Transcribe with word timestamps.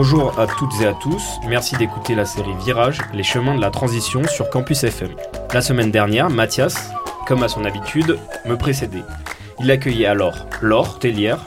Bonjour 0.00 0.38
à 0.38 0.46
toutes 0.46 0.80
et 0.80 0.86
à 0.86 0.94
tous, 0.94 1.40
merci 1.48 1.76
d'écouter 1.76 2.14
la 2.14 2.24
série 2.24 2.54
Virage, 2.64 3.00
les 3.12 3.24
chemins 3.24 3.56
de 3.56 3.60
la 3.60 3.72
transition 3.72 4.22
sur 4.28 4.48
Campus 4.48 4.84
FM. 4.84 5.08
La 5.52 5.60
semaine 5.60 5.90
dernière, 5.90 6.30
Mathias, 6.30 6.92
comme 7.26 7.42
à 7.42 7.48
son 7.48 7.64
habitude, 7.64 8.16
me 8.46 8.56
précédait. 8.56 9.02
Il 9.58 9.68
accueillait 9.72 10.06
alors 10.06 10.46
Laure 10.62 11.00
Tellière 11.00 11.44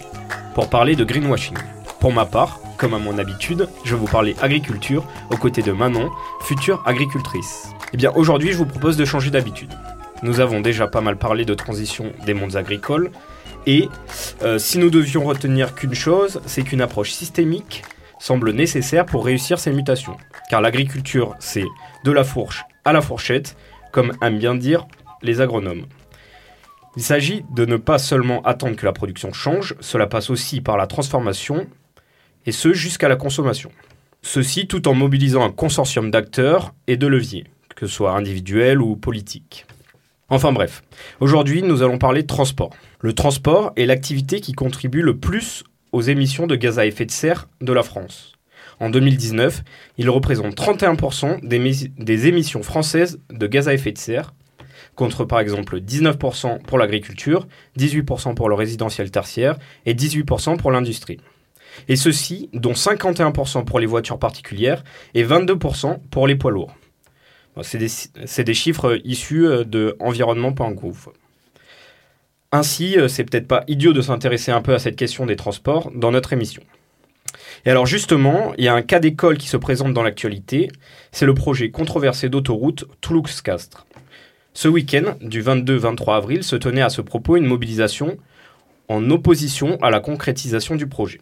pour 0.53 0.69
parler 0.69 0.97
de 0.97 1.05
greenwashing. 1.05 1.55
Pour 2.01 2.11
ma 2.11 2.25
part, 2.25 2.59
comme 2.75 2.93
à 2.93 2.99
mon 2.99 3.19
habitude, 3.19 3.69
je 3.85 3.95
vous 3.95 4.05
parler 4.05 4.35
agriculture 4.41 5.05
aux 5.29 5.37
côtés 5.37 5.61
de 5.61 5.71
Manon, 5.71 6.11
future 6.41 6.83
agricultrice. 6.85 7.69
Eh 7.93 7.97
bien 7.97 8.11
aujourd'hui, 8.15 8.51
je 8.51 8.57
vous 8.57 8.65
propose 8.65 8.97
de 8.97 9.05
changer 9.05 9.31
d'habitude. 9.31 9.71
Nous 10.23 10.41
avons 10.41 10.59
déjà 10.59 10.87
pas 10.87 10.99
mal 10.99 11.15
parlé 11.15 11.45
de 11.45 11.53
transition 11.53 12.11
des 12.25 12.33
mondes 12.33 12.57
agricoles, 12.57 13.11
et 13.65 13.87
euh, 14.41 14.59
si 14.59 14.77
nous 14.77 14.89
devions 14.89 15.23
retenir 15.23 15.73
qu'une 15.73 15.93
chose, 15.93 16.41
c'est 16.45 16.63
qu'une 16.63 16.81
approche 16.81 17.11
systémique 17.11 17.83
semble 18.21 18.51
nécessaire 18.51 19.07
pour 19.07 19.25
réussir 19.25 19.59
ces 19.59 19.71
mutations. 19.71 20.15
Car 20.49 20.61
l'agriculture, 20.61 21.35
c'est 21.39 21.65
de 22.05 22.11
la 22.11 22.23
fourche 22.23 22.63
à 22.85 22.93
la 22.93 23.01
fourchette, 23.01 23.57
comme 23.91 24.13
aiment 24.21 24.37
bien 24.37 24.55
dire 24.55 24.85
les 25.23 25.41
agronomes. 25.41 25.85
Il 26.95 27.01
s'agit 27.01 27.43
de 27.55 27.65
ne 27.65 27.77
pas 27.77 27.97
seulement 27.97 28.41
attendre 28.43 28.75
que 28.75 28.85
la 28.85 28.93
production 28.93 29.33
change, 29.33 29.75
cela 29.79 30.07
passe 30.07 30.29
aussi 30.29 30.61
par 30.61 30.77
la 30.77 30.87
transformation, 30.87 31.67
et 32.45 32.51
ce 32.51 32.73
jusqu'à 32.73 33.09
la 33.09 33.15
consommation. 33.15 33.71
Ceci 34.21 34.67
tout 34.67 34.87
en 34.87 34.93
mobilisant 34.93 35.43
un 35.43 35.51
consortium 35.51 36.11
d'acteurs 36.11 36.73
et 36.87 36.97
de 36.97 37.07
leviers, 37.07 37.45
que 37.75 37.87
ce 37.87 37.93
soit 37.93 38.11
individuels 38.11 38.81
ou 38.81 38.95
politiques. 38.95 39.65
Enfin 40.29 40.51
bref, 40.51 40.83
aujourd'hui 41.19 41.63
nous 41.63 41.81
allons 41.81 41.97
parler 41.97 42.21
de 42.21 42.27
transport. 42.27 42.69
Le 42.99 43.13
transport 43.13 43.73
est 43.77 43.85
l'activité 43.85 44.41
qui 44.41 44.53
contribue 44.53 45.01
le 45.01 45.17
plus 45.17 45.63
aux 45.91 46.01
émissions 46.01 46.47
de 46.47 46.55
gaz 46.55 46.79
à 46.79 46.85
effet 46.85 47.05
de 47.05 47.11
serre 47.11 47.47
de 47.61 47.73
la 47.73 47.83
France. 47.83 48.33
En 48.79 48.89
2019, 48.89 49.63
il 49.97 50.09
représente 50.09 50.55
31% 50.55 51.45
des, 51.45 52.27
émissions 52.27 52.63
françaises 52.63 53.19
de 53.29 53.45
gaz 53.45 53.67
à 53.67 53.73
effet 53.75 53.91
de 53.91 53.97
serre, 53.97 54.33
contre 54.95 55.23
par 55.23 55.39
exemple 55.39 55.79
19% 55.79 56.63
pour 56.63 56.79
l'agriculture, 56.79 57.47
18% 57.77 58.33
pour 58.33 58.49
le 58.49 58.55
résidentiel 58.55 59.11
tertiaire 59.11 59.57
et 59.85 59.93
18% 59.93 60.57
pour 60.57 60.71
l'industrie. 60.71 61.19
Et 61.87 61.95
ceci, 61.95 62.49
dont 62.53 62.73
51% 62.73 63.65
pour 63.65 63.79
les 63.79 63.85
voitures 63.85 64.19
particulières 64.19 64.83
et 65.13 65.23
22% 65.23 65.99
pour 66.09 66.27
les 66.27 66.35
poids 66.35 66.51
lourds. 66.51 66.75
C'est 67.61 67.77
des, 68.43 68.53
chiffres 68.53 68.99
issus 69.03 69.45
de 69.65 69.95
environnement.gouv. 69.99 71.09
Ainsi, 72.51 72.97
euh, 72.97 73.07
c'est 73.07 73.23
peut-être 73.23 73.47
pas 73.47 73.63
idiot 73.67 73.93
de 73.93 74.01
s'intéresser 74.01 74.51
un 74.51 74.61
peu 74.61 74.73
à 74.73 74.79
cette 74.79 74.95
question 74.97 75.25
des 75.25 75.35
transports 75.35 75.91
dans 75.95 76.11
notre 76.11 76.33
émission. 76.33 76.63
Et 77.65 77.69
alors 77.69 77.85
justement, 77.85 78.53
il 78.57 78.65
y 78.65 78.67
a 78.67 78.73
un 78.73 78.81
cas 78.81 78.99
d'école 78.99 79.37
qui 79.37 79.47
se 79.47 79.57
présente 79.57 79.93
dans 79.93 80.03
l'actualité, 80.03 80.69
c'est 81.11 81.25
le 81.25 81.33
projet 81.33 81.71
controversé 81.71 82.27
d'autoroute 82.27 82.85
Toulouse-Castres. 82.99 83.85
Ce 84.53 84.67
week-end, 84.67 85.15
du 85.21 85.41
22-23 85.41 86.17
avril, 86.17 86.43
se 86.43 86.57
tenait 86.57 86.81
à 86.81 86.89
ce 86.89 87.01
propos 87.01 87.37
une 87.37 87.45
mobilisation 87.45 88.17
en 88.89 89.09
opposition 89.09 89.77
à 89.81 89.89
la 89.89 90.01
concrétisation 90.01 90.75
du 90.75 90.87
projet. 90.87 91.21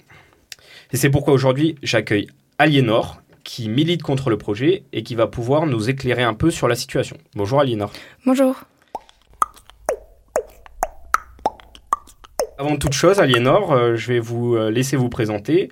Et 0.92 0.98
c'est 0.98 1.12
pourquoi 1.12 1.34
aujourd'hui 1.34 1.76
j'accueille 1.84 2.28
Aliénor, 2.58 3.22
qui 3.44 3.70
milite 3.70 4.02
contre 4.02 4.32
le 4.32 4.38
projet 4.38 4.84
et 4.94 5.04
qui 5.04 5.14
va 5.14 5.28
pouvoir 5.28 5.68
nous 5.68 5.90
éclairer 5.90 6.24
un 6.24 6.34
peu 6.34 6.50
sur 6.50 6.68
la 6.68 6.76
situation. 6.76 7.18
Bonjour 7.36 7.60
Aliénor. 7.60 7.92
Bonjour. 8.26 8.69
Avant 12.60 12.76
toute 12.76 12.92
chose, 12.92 13.20
Aliénor, 13.20 13.72
euh, 13.72 13.96
je 13.96 14.12
vais 14.12 14.20
vous 14.20 14.58
euh, 14.58 14.70
laisser 14.70 14.98
vous 14.98 15.08
présenter. 15.08 15.70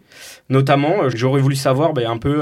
Notamment, 0.50 1.04
euh, 1.04 1.10
j'aurais 1.14 1.42
voulu 1.42 1.58
savoir 1.58 1.92
ben, 1.92 2.10
un 2.10 2.18
peu 2.18 2.42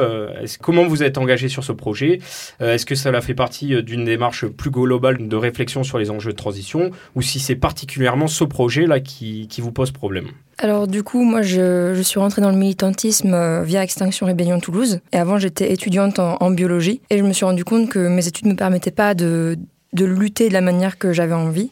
comment 0.61 0.85
vous 0.85 1.01
êtes 1.01 1.17
engagé 1.17 1.49
sur 1.49 1.63
ce 1.63 1.71
projet? 1.71 2.19
Est-ce 2.59 2.85
que 2.85 2.93
cela 2.93 3.21
fait 3.21 3.33
partie 3.33 3.81
d'une 3.81 4.05
démarche 4.05 4.45
plus 4.45 4.69
globale 4.69 5.27
de 5.27 5.35
réflexion 5.35 5.81
sur 5.81 5.97
les 5.97 6.11
enjeux 6.11 6.31
de 6.31 6.37
transition? 6.37 6.91
Ou 7.15 7.23
si 7.23 7.39
c'est 7.39 7.55
particulièrement 7.55 8.27
ce 8.27 8.43
projet-là 8.43 8.99
qui, 8.99 9.49
vous 9.57 9.71
pose 9.71 9.89
problème? 9.89 10.27
Alors 10.59 10.87
du 10.87 11.01
coup, 11.01 11.23
moi 11.23 11.41
je, 11.41 11.99
suis 12.03 12.19
rentrée 12.19 12.43
dans 12.43 12.51
le 12.51 12.57
militantisme 12.57 13.63
via 13.63 13.81
Extinction 13.81 14.27
Rébellion 14.27 14.59
Toulouse. 14.59 14.99
Et 15.11 15.17
avant 15.17 15.39
j'étais 15.39 15.73
étudiante 15.73 16.19
en, 16.19 16.51
biologie. 16.51 17.01
Et 17.09 17.17
je 17.17 17.23
me 17.23 17.33
suis 17.33 17.45
rendu 17.45 17.63
compte 17.63 17.89
que 17.89 18.07
mes 18.07 18.27
études 18.27 18.45
ne 18.45 18.51
me 18.51 18.57
permettaient 18.57 18.91
pas 18.91 19.15
de 19.15 19.57
lutter 19.93 20.49
de 20.49 20.53
la 20.53 20.61
manière 20.61 20.99
que 20.99 21.13
j'avais 21.13 21.33
envie. 21.33 21.71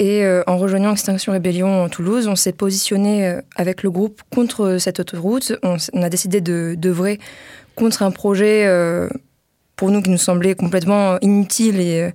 Et 0.00 0.24
euh, 0.24 0.42
en 0.46 0.56
rejoignant 0.56 0.92
Extinction 0.92 1.32
Rébellion 1.32 1.84
en 1.84 1.90
Toulouse, 1.90 2.26
on 2.26 2.34
s'est 2.34 2.54
positionné 2.54 3.26
euh, 3.26 3.42
avec 3.54 3.82
le 3.82 3.90
groupe 3.90 4.22
contre 4.30 4.78
cette 4.78 4.98
autoroute. 4.98 5.52
On, 5.62 5.76
a 6.02 6.08
décidé 6.08 6.40
de 6.40 6.74
d'œuvrer 6.76 7.20
contre 7.76 8.02
un 8.02 8.10
projet 8.10 8.64
euh, 8.64 9.10
pour 9.76 9.90
nous 9.90 10.00
qui 10.00 10.08
nous 10.08 10.16
semblait 10.16 10.54
complètement 10.54 11.18
inutile 11.20 11.80
et, 11.80 12.12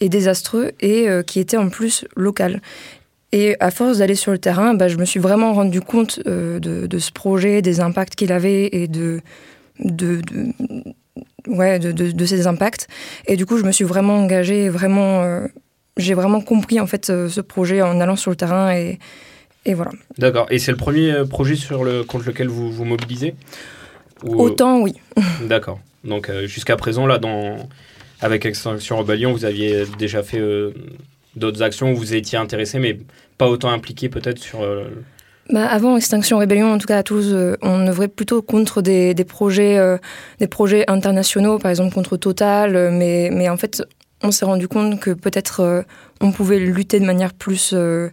et 0.00 0.10
désastreux 0.10 0.72
et 0.80 1.08
qui 1.26 1.40
était 1.40 1.56
en 1.56 1.70
plus 1.70 2.06
local. 2.16 2.60
Et 3.32 3.56
à 3.60 3.70
force 3.70 3.98
d'aller 3.98 4.14
sur 4.14 4.32
le 4.32 4.38
terrain, 4.38 4.74
bah, 4.74 4.88
je 4.88 4.96
me 4.96 5.04
suis 5.04 5.20
vraiment 5.20 5.54
rendu 5.54 5.80
compte 5.80 6.20
de, 6.20 6.58
de, 6.58 6.98
ce 6.98 7.12
projet, 7.12 7.60
des 7.60 7.80
impacts 7.80 8.14
qu'il 8.14 8.32
avait 8.32 8.68
et 8.72 8.88
de, 8.88 9.20
de, 9.80 10.22
ouais, 11.46 11.78
de, 11.78 11.92
de, 11.92 12.10
de, 12.12 12.46
impacts. 12.46 12.88
Et 13.26 13.36
du 13.36 13.44
coup, 13.44 13.58
je 13.58 13.64
me 13.64 13.72
suis 13.72 13.84
vraiment 13.84 14.16
engagée, 14.16 14.70
vraiment 14.70 15.46
j'ai 15.96 16.14
vraiment 16.14 16.40
compris 16.40 16.80
en 16.80 16.86
fait 16.86 17.06
ce 17.06 17.40
projet 17.40 17.82
en 17.82 18.00
allant 18.00 18.16
sur 18.16 18.30
le 18.30 18.36
terrain 18.36 18.74
et, 18.74 18.98
et 19.64 19.74
voilà. 19.74 19.92
D'accord. 20.18 20.46
Et 20.50 20.58
c'est 20.58 20.72
le 20.72 20.76
premier 20.76 21.12
euh, 21.12 21.24
projet 21.24 21.54
sur 21.54 21.84
le, 21.84 22.02
contre 22.02 22.26
lequel 22.26 22.48
vous 22.48 22.70
vous 22.70 22.84
mobilisez 22.84 23.34
Ou... 24.24 24.40
Autant, 24.40 24.80
oui. 24.80 24.94
D'accord. 25.42 25.80
Donc 26.04 26.28
euh, 26.28 26.46
jusqu'à 26.46 26.76
présent, 26.76 27.06
là, 27.06 27.18
dans... 27.18 27.56
avec 28.20 28.44
Extinction 28.44 28.98
Rebellion, 28.98 29.32
vous 29.32 29.44
aviez 29.44 29.84
déjà 29.98 30.22
fait 30.22 30.40
euh, 30.40 30.72
d'autres 31.36 31.62
actions 31.62 31.92
où 31.92 31.96
vous 31.96 32.14
étiez 32.14 32.38
intéressé, 32.38 32.78
mais 32.78 32.98
pas 33.38 33.48
autant 33.48 33.70
impliqué 33.70 34.08
peut-être 34.08 34.38
sur... 34.38 34.66
Bah, 35.50 35.66
avant 35.66 35.96
Extinction 35.96 36.38
Rébellion, 36.38 36.72
en 36.72 36.78
tout 36.78 36.86
cas 36.86 36.98
à 36.98 37.02
Toulouse, 37.02 37.56
on 37.62 37.86
œuvrait 37.86 38.08
plutôt 38.08 38.42
contre 38.42 38.80
des, 38.80 39.12
des 39.12 39.24
projets, 39.24 39.76
des 40.38 40.46
projets 40.46 40.88
internationaux, 40.88 41.58
par 41.58 41.70
exemple 41.70 41.92
contre 41.92 42.16
Total, 42.16 42.90
mais, 42.92 43.28
mais 43.32 43.48
en 43.48 43.56
fait, 43.56 43.82
on 44.22 44.30
s'est 44.30 44.44
rendu 44.44 44.68
compte 44.68 45.00
que 45.00 45.10
peut-être 45.10 45.60
euh, 45.60 45.82
on 46.20 46.32
pouvait 46.32 46.58
lutter 46.58 47.00
de 47.00 47.04
manière 47.04 47.32
plus, 47.32 47.72
euh, 47.74 48.10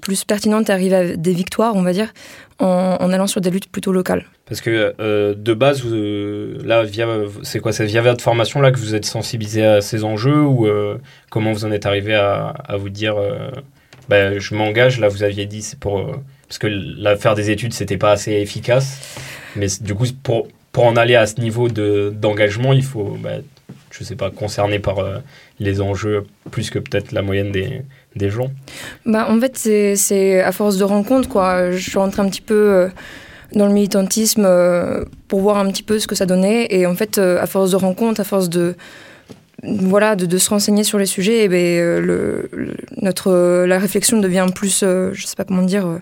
plus 0.00 0.24
pertinente 0.24 0.70
et 0.70 0.72
arriver 0.72 0.96
à 0.96 1.16
des 1.16 1.32
victoires, 1.32 1.74
on 1.76 1.82
va 1.82 1.92
dire, 1.92 2.12
en, 2.58 3.12
allant 3.12 3.26
sur 3.26 3.40
des 3.40 3.50
luttes 3.50 3.70
plutôt 3.70 3.92
locales. 3.92 4.24
Parce 4.46 4.60
que 4.60 4.94
euh, 5.00 5.34
de 5.34 5.54
base, 5.54 5.82
là, 5.84 6.84
via, 6.84 7.06
c'est 7.42 7.60
quoi 7.60 7.72
C'est 7.72 7.86
via 7.86 8.02
votre 8.02 8.22
formation 8.22 8.60
là 8.60 8.70
que 8.70 8.78
vous 8.78 8.94
êtes 8.94 9.04
sensibilisé 9.04 9.64
à 9.64 9.80
ces 9.80 10.04
enjeux 10.04 10.42
ou 10.42 10.68
comment 11.30 11.52
vous 11.52 11.64
en 11.64 11.72
êtes 11.72 11.86
arrivé 11.86 12.14
à, 12.14 12.76
vous 12.78 12.88
dire 12.88 13.16
bah, 14.08 14.38
je 14.38 14.54
m'engage 14.54 15.00
Là, 15.00 15.08
vous 15.08 15.22
aviez 15.22 15.46
dit 15.46 15.62
c'est 15.62 15.78
pour 15.78 16.06
parce 16.52 16.58
que 16.58 17.16
faire 17.16 17.34
des 17.34 17.50
études, 17.50 17.72
c'était 17.72 17.96
pas 17.96 18.12
assez 18.12 18.32
efficace. 18.32 19.00
Mais 19.56 19.68
du 19.80 19.94
coup, 19.94 20.04
pour, 20.22 20.48
pour 20.70 20.84
en 20.84 20.96
aller 20.96 21.14
à 21.14 21.26
ce 21.26 21.40
niveau 21.40 21.68
de, 21.68 22.12
d'engagement, 22.14 22.74
il 22.74 22.82
faut 22.82 23.16
bah, 23.18 23.38
je 23.92 24.04
sais 24.04 24.16
pas, 24.16 24.30
concerné 24.30 24.78
par 24.78 24.98
euh, 24.98 25.18
les 25.60 25.80
enjeux 25.80 26.24
plus 26.50 26.70
que 26.70 26.78
peut-être 26.78 27.12
la 27.12 27.22
moyenne 27.22 27.52
des, 27.52 27.82
des 28.16 28.30
gens 28.30 28.50
bah, 29.04 29.26
En 29.28 29.38
fait, 29.38 29.56
c'est 29.96 30.40
à 30.40 30.50
force 30.50 30.78
de 30.78 30.84
rencontres, 30.84 31.28
quoi. 31.28 31.70
Je 31.70 31.90
suis 31.90 31.98
rentrée 31.98 32.22
un 32.22 32.28
petit 32.28 32.40
peu 32.40 32.54
euh, 32.54 32.88
dans 33.54 33.66
le 33.66 33.72
militantisme 33.72 34.44
euh, 34.46 35.04
pour 35.28 35.40
voir 35.40 35.58
un 35.58 35.70
petit 35.70 35.82
peu 35.82 35.98
ce 35.98 36.06
que 36.06 36.14
ça 36.14 36.24
donnait. 36.24 36.66
Et 36.70 36.86
en 36.86 36.94
fait, 36.94 37.18
à 37.18 37.46
force 37.46 37.70
de 37.70 37.76
rencontres, 37.76 38.20
à 38.20 38.24
force 38.24 38.48
de 38.48 38.74
voilà, 39.62 40.16
de, 40.16 40.38
se 40.38 40.50
renseigner 40.50 40.82
sur 40.82 40.98
les 40.98 41.06
sujets, 41.06 41.44
et 41.44 41.48
ben, 41.48 42.42
notre, 43.00 43.64
la 43.64 43.78
réflexion 43.78 44.18
devient 44.18 44.46
plus, 44.52 44.80
je 44.80 45.22
sais 45.24 45.36
pas 45.36 45.44
comment 45.44 45.62
dire, 45.62 46.00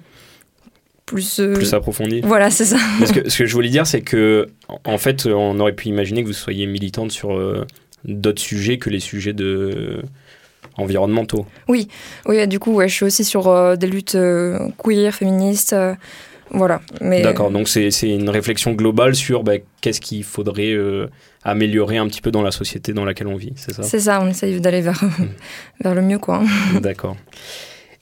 plus, 1.11 1.41
plus 1.55 1.75
approfondie. 1.75 2.21
Voilà, 2.23 2.51
c'est 2.51 2.65
ça. 2.65 2.79
Parce 2.99 3.13
que, 3.13 3.29
ce 3.29 3.39
que 3.39 3.47
je 3.47 3.53
voulais 3.53 3.69
dire, 3.69 3.87
c'est 3.87 4.01
que, 4.01 4.49
en 4.85 4.99
fait, 4.99 5.27
on 5.27 5.59
aurait 5.59 5.75
pu 5.75 5.89
imaginer 5.89 6.23
que 6.23 6.29
vous 6.29 6.33
soyez 6.33 6.67
militante 6.67 7.11
sur 7.11 7.39
d'autres 8.05 8.41
sujets 8.41 8.79
que 8.79 8.91
les 8.91 9.01
sujets 9.01 9.33
de 9.33 10.03
environnementaux. 10.77 11.47
Oui, 11.69 11.89
oui, 12.27 12.47
du 12.47 12.59
coup, 12.59 12.73
ouais, 12.75 12.89
je 12.89 12.95
suis 12.95 13.05
aussi 13.05 13.25
sur 13.25 13.77
des 13.77 13.87
luttes 13.87 14.17
queer, 14.79 15.13
féministes. 15.13 15.75
voilà. 16.51 16.81
Mais... 17.01 17.23
D'accord, 17.23 17.51
donc 17.51 17.69
c'est 17.69 17.91
une 18.03 18.31
réflexion 18.31 18.73
globale 18.73 19.15
sur 19.15 19.43
bah, 19.43 19.55
qu'est-ce 19.81 20.01
qu'il 20.01 20.25
faudrait 20.25 20.75
améliorer 21.45 21.97
un 21.97 22.07
petit 22.07 22.21
peu 22.21 22.31
dans 22.31 22.43
la 22.43 22.51
société 22.51 22.93
dans 22.93 23.05
laquelle 23.05 23.27
on 23.27 23.37
vit, 23.37 23.53
c'est 23.57 23.75
ça? 23.75 23.83
C'est 23.83 24.01
ça, 24.01 24.21
on 24.23 24.29
essaye 24.29 24.61
d'aller 24.61 24.81
vers, 24.81 25.03
hmm. 25.03 25.29
vers 25.83 25.95
le 25.95 26.03
mieux, 26.03 26.19
quoi. 26.19 26.43
D'accord. 26.81 27.17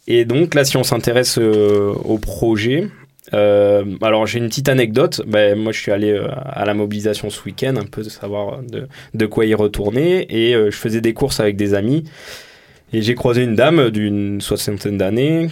Et 0.08 0.24
donc 0.24 0.54
là, 0.54 0.64
si 0.64 0.76
on 0.76 0.82
s'intéresse 0.82 1.38
au 1.38 2.18
projet, 2.18 2.88
euh, 3.34 3.84
alors 4.00 4.26
j'ai 4.26 4.38
une 4.38 4.48
petite 4.48 4.68
anecdote. 4.68 5.22
Ben, 5.26 5.58
moi 5.58 5.72
je 5.72 5.80
suis 5.80 5.92
allé 5.92 6.12
euh, 6.12 6.28
à 6.32 6.64
la 6.64 6.74
mobilisation 6.74 7.30
ce 7.30 7.42
week-end, 7.44 7.76
un 7.76 7.84
peu 7.84 8.02
de 8.02 8.08
savoir 8.08 8.60
de, 9.14 9.26
quoi 9.26 9.46
y 9.46 9.54
retourner. 9.54 10.26
Et 10.30 10.54
euh, 10.54 10.70
je 10.70 10.76
faisais 10.76 11.00
des 11.00 11.14
courses 11.14 11.40
avec 11.40 11.56
des 11.56 11.74
amis. 11.74 12.04
Et 12.92 13.02
j'ai 13.02 13.14
croisé 13.14 13.42
une 13.42 13.54
dame 13.54 13.90
d'une 13.90 14.40
soixantaine 14.40 14.96
d'années, 14.96 15.48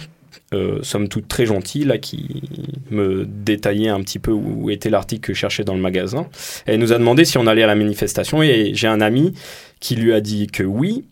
somme 0.81 1.07
toute 1.07 1.27
très 1.27 1.45
gentille, 1.45 1.83
là, 1.83 1.99
qui 1.99 2.41
me 2.89 3.27
détaillait 3.27 3.89
un 3.89 4.01
petit 4.01 4.17
peu 4.17 4.31
où 4.31 4.71
était 4.71 4.89
l'article 4.89 5.21
que 5.21 5.33
je 5.35 5.37
cherchais 5.37 5.63
dans 5.63 5.75
le 5.75 5.79
magasin. 5.79 6.27
Elle 6.65 6.79
nous 6.79 6.93
a 6.93 6.97
demandé 6.97 7.25
si 7.25 7.37
on 7.37 7.45
allait 7.45 7.61
à 7.61 7.67
la 7.67 7.75
manifestation. 7.75 8.41
Et 8.41 8.71
j'ai 8.73 8.87
un 8.87 9.01
ami 9.01 9.33
qui 9.79 9.95
lui 9.95 10.13
a 10.13 10.19
dit 10.19 10.47
que 10.47 10.63
oui, 10.63 11.05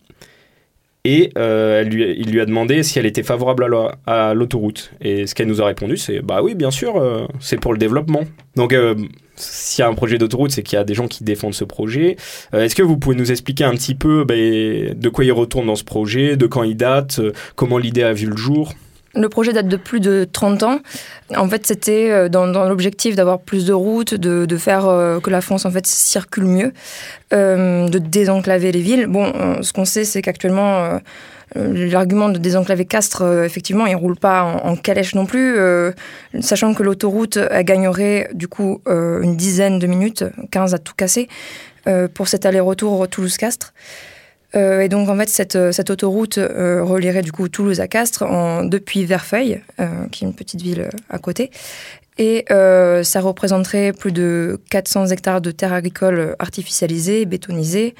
et 1.06 1.30
euh, 1.38 1.82
elle 1.82 1.88
lui, 1.88 2.16
il 2.18 2.32
lui 2.32 2.40
a 2.40 2.46
demandé 2.46 2.82
si 2.82 2.98
elle 2.98 3.06
était 3.06 3.22
favorable 3.22 3.64
à 4.08 4.34
l'autoroute. 4.34 4.90
Et 5.00 5.28
ce 5.28 5.36
qu'elle 5.36 5.46
nous 5.46 5.62
a 5.62 5.66
répondu, 5.66 5.96
c'est 5.96 6.18
bah 6.18 6.40
oui, 6.42 6.56
bien 6.56 6.72
sûr, 6.72 6.96
euh, 6.96 7.28
c'est 7.38 7.60
pour 7.60 7.72
le 7.72 7.78
développement. 7.78 8.24
Donc, 8.56 8.72
euh, 8.72 8.96
s'il 9.36 9.84
y 9.84 9.86
a 9.86 9.88
un 9.88 9.94
projet 9.94 10.18
d'autoroute, 10.18 10.50
c'est 10.50 10.64
qu'il 10.64 10.76
y 10.76 10.80
a 10.80 10.84
des 10.84 10.94
gens 10.94 11.06
qui 11.06 11.22
défendent 11.22 11.54
ce 11.54 11.62
projet. 11.62 12.16
Est-ce 12.52 12.74
que 12.74 12.82
vous 12.82 12.98
pouvez 12.98 13.14
nous 13.14 13.30
expliquer 13.30 13.62
un 13.62 13.74
petit 13.74 13.94
peu 13.94 14.24
bah, 14.24 14.34
de 14.34 15.08
quoi 15.08 15.24
il 15.24 15.30
retourne 15.30 15.66
dans 15.66 15.76
ce 15.76 15.84
projet, 15.84 16.36
de 16.36 16.46
quand 16.46 16.64
il 16.64 16.76
date, 16.76 17.20
comment 17.54 17.78
l'idée 17.78 18.02
a 18.02 18.12
vu 18.12 18.26
le 18.26 18.36
jour? 18.36 18.72
Le 19.16 19.28
projet 19.28 19.52
date 19.52 19.68
de 19.68 19.76
plus 19.76 20.00
de 20.00 20.26
30 20.30 20.62
ans. 20.62 20.80
En 21.36 21.48
fait, 21.48 21.66
c'était 21.66 22.10
euh, 22.10 22.28
dans, 22.28 22.46
l'objectif 22.46 23.16
d'avoir 23.16 23.40
plus 23.40 23.66
de 23.66 23.72
routes, 23.72 24.14
de, 24.14 24.56
faire 24.56 24.86
euh, 24.86 25.20
que 25.20 25.30
la 25.30 25.40
France 25.40 25.64
en 25.64 25.70
fait 25.70 25.86
circule 25.86 26.44
mieux, 26.44 26.72
euh, 27.32 27.88
de 27.88 27.98
désenclaver 27.98 28.72
les 28.72 28.80
villes. 28.80 29.06
Bon, 29.06 29.32
ce 29.62 29.72
qu'on 29.72 29.84
sait, 29.84 30.04
c'est 30.04 30.22
qu'actuellement, 30.22 31.00
l'argument 31.54 32.28
de 32.28 32.38
désenclaver 32.38 32.84
Castres, 32.84 33.22
effectivement, 33.44 33.86
il 33.86 33.96
roule 33.96 34.16
pas 34.16 34.42
en, 34.42 34.76
calèche 34.76 35.14
non 35.14 35.26
plus, 35.26 35.56
sachant 36.40 36.74
que 36.74 36.82
l'autoroute 36.82 37.38
gagnerait 37.60 38.30
du 38.34 38.48
coup 38.48 38.80
une 38.86 39.36
dizaine 39.36 39.78
de 39.78 39.86
minutes, 39.86 40.24
15 40.50 40.74
à 40.74 40.78
tout 40.78 40.94
casser, 40.96 41.28
pour 42.14 42.28
cet 42.28 42.46
aller-retour 42.46 43.08
Toulouse-Castres. 43.08 43.72
Euh, 44.56 44.80
et 44.80 44.88
donc 44.88 45.08
en 45.08 45.16
fait 45.16 45.28
cette, 45.28 45.56
euh, 45.56 45.72
cette 45.72 45.90
autoroute 45.90 46.38
euh, 46.38 46.82
relierait 46.82 47.22
du 47.22 47.32
coup 47.32 47.48
Toulouse 47.48 47.80
à 47.80 47.88
Castres 47.88 48.24
depuis 48.64 49.04
Verfeuille, 49.04 49.60
qui 50.10 50.24
est 50.24 50.28
une 50.28 50.34
petite 50.34 50.62
ville 50.62 50.88
à 51.10 51.18
côté. 51.18 51.50
Et 52.18 52.46
ça 52.48 53.20
représenterait 53.20 53.92
plus 53.92 54.12
de 54.12 54.58
400 54.70 55.08
hectares 55.08 55.42
de 55.42 55.50
terres 55.50 55.74
agricoles 55.74 56.34
artificialisées, 56.38 57.26
bétonisées, 57.26 57.94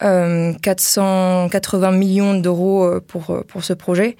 480 0.00 1.90
millions 1.92 2.34
d'euros 2.34 3.00
pour, 3.06 3.44
pour 3.46 3.64
ce 3.64 3.74
projet. 3.74 4.16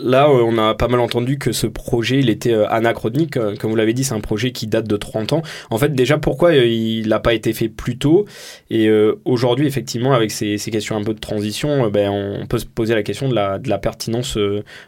Là, 0.00 0.28
euh, 0.28 0.42
on 0.44 0.56
a 0.58 0.76
pas 0.76 0.86
mal 0.86 1.00
entendu 1.00 1.38
que 1.38 1.50
ce 1.50 1.66
projet, 1.66 2.20
il 2.20 2.30
était 2.30 2.52
euh, 2.52 2.68
anachronique. 2.68 3.36
Euh, 3.36 3.56
comme 3.56 3.70
vous 3.70 3.76
l'avez 3.76 3.94
dit, 3.94 4.04
c'est 4.04 4.14
un 4.14 4.20
projet 4.20 4.52
qui 4.52 4.68
date 4.68 4.86
de 4.86 4.96
30 4.96 5.32
ans. 5.32 5.42
En 5.70 5.78
fait, 5.78 5.92
déjà, 5.92 6.18
pourquoi 6.18 6.54
il 6.54 7.08
n'a 7.08 7.18
pas 7.18 7.34
été 7.34 7.52
fait 7.52 7.68
plus 7.68 7.98
tôt? 7.98 8.24
Et 8.70 8.88
aujourd'hui, 9.24 9.66
effectivement, 9.66 10.12
avec 10.12 10.30
ces, 10.30 10.58
questions 10.58 10.96
un 10.96 11.02
peu 11.02 11.14
de 11.14 11.18
transition, 11.18 11.88
ben, 11.90 12.10
on 12.10 12.46
peut 12.46 12.58
se 12.58 12.66
poser 12.66 12.94
la 12.94 13.02
question 13.02 13.28
de 13.28 13.34
la, 13.34 13.78
pertinence 13.78 14.38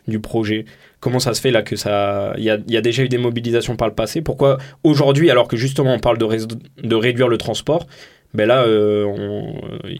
du 0.07 0.21
projet. 0.21 0.65
Comment 1.01 1.19
ça 1.19 1.35
se 1.35 1.41
fait 1.41 1.51
là 1.51 1.62
que 1.62 1.77
ça... 1.77 2.35
Il 2.39 2.45
y 2.45 2.51
a, 2.51 2.81
déjà 2.81 3.03
eu 3.03 3.09
des 3.09 3.19
mobilisations 3.19 3.77
par 3.77 3.89
le 3.89 3.95
passé? 3.95 4.23
Pourquoi 4.23 4.59
aujourd'hui, 4.85 5.31
alors 5.31 5.49
que 5.49 5.57
justement 5.57 5.93
on 5.93 5.99
parle 5.99 6.19
de, 6.19 6.95
réduire 6.95 7.29
le 7.29 7.39
transport, 7.39 7.87
ben 8.35 8.47
là, 8.47 8.65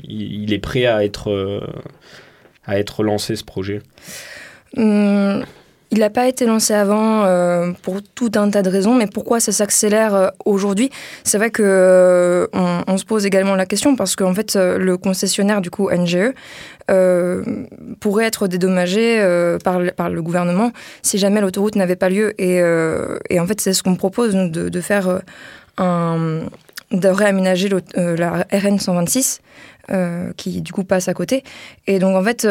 il 0.09 0.53
est 0.53 0.59
prêt 0.59 0.87
à 0.87 1.05
être 1.05 1.63
lancé 3.03 3.37
ce 3.37 3.45
projet? 3.45 3.81
Hum, 4.77 5.45
il 5.93 5.99
n'a 5.99 6.11
pas 6.11 6.29
été 6.29 6.47
lancé 6.47 6.73
avant 6.73 7.25
euh, 7.25 7.73
pour 7.83 8.01
tout 8.03 8.31
un 8.37 8.49
tas 8.49 8.63
de 8.63 8.71
raisons, 8.71 8.95
mais 8.95 9.09
pourquoi 9.09 9.41
ça 9.41 9.51
s'accélère 9.51 10.15
euh, 10.15 10.29
aujourd'hui? 10.45 10.91
C'est 11.25 11.37
vrai 11.37 11.51
que 11.51 11.63
euh, 11.65 12.47
on, 12.55 12.97
se 12.97 13.05
pose 13.05 13.27
également 13.27 13.57
la 13.57 13.67
question 13.67 13.97
parce 13.97 14.15
qu'en 14.15 14.33
fait 14.33 14.55
le 14.57 14.97
concessionnaire 14.97 15.61
du 15.61 15.71
coup 15.71 15.91
NGE 15.91 16.33
pourrait 18.01 18.27
être 18.27 18.47
dédommagé 18.47 19.21
par, 19.65 19.79
le 19.81 20.23
gouvernement 20.23 20.73
si 21.03 21.19
jamais 21.19 21.41
l'autoroute 21.41 21.77
n'avait 21.77 21.97
pas 21.97 22.09
lieu. 22.09 22.35
Et, 22.41 22.61
en 22.63 23.47
fait 23.47 23.61
c'est 23.61 23.73
ce 23.73 23.83
qu'on 23.83 23.97
propose 23.97 24.35
de, 24.35 24.69
de, 24.69 24.81
faire 24.81 25.21
un, 25.79 26.41
de 26.93 27.09
réaménager 27.09 27.69
la 27.97 28.47
RN 28.53 28.79
126 28.79 29.41
qui 30.37 30.61
du 30.61 30.73
coup 30.73 30.85
passe 30.85 31.09
à 31.09 31.15
côté. 31.15 31.43
Et 31.87 31.99
donc 31.99 32.17
en 32.17 32.23
fait 32.23 32.47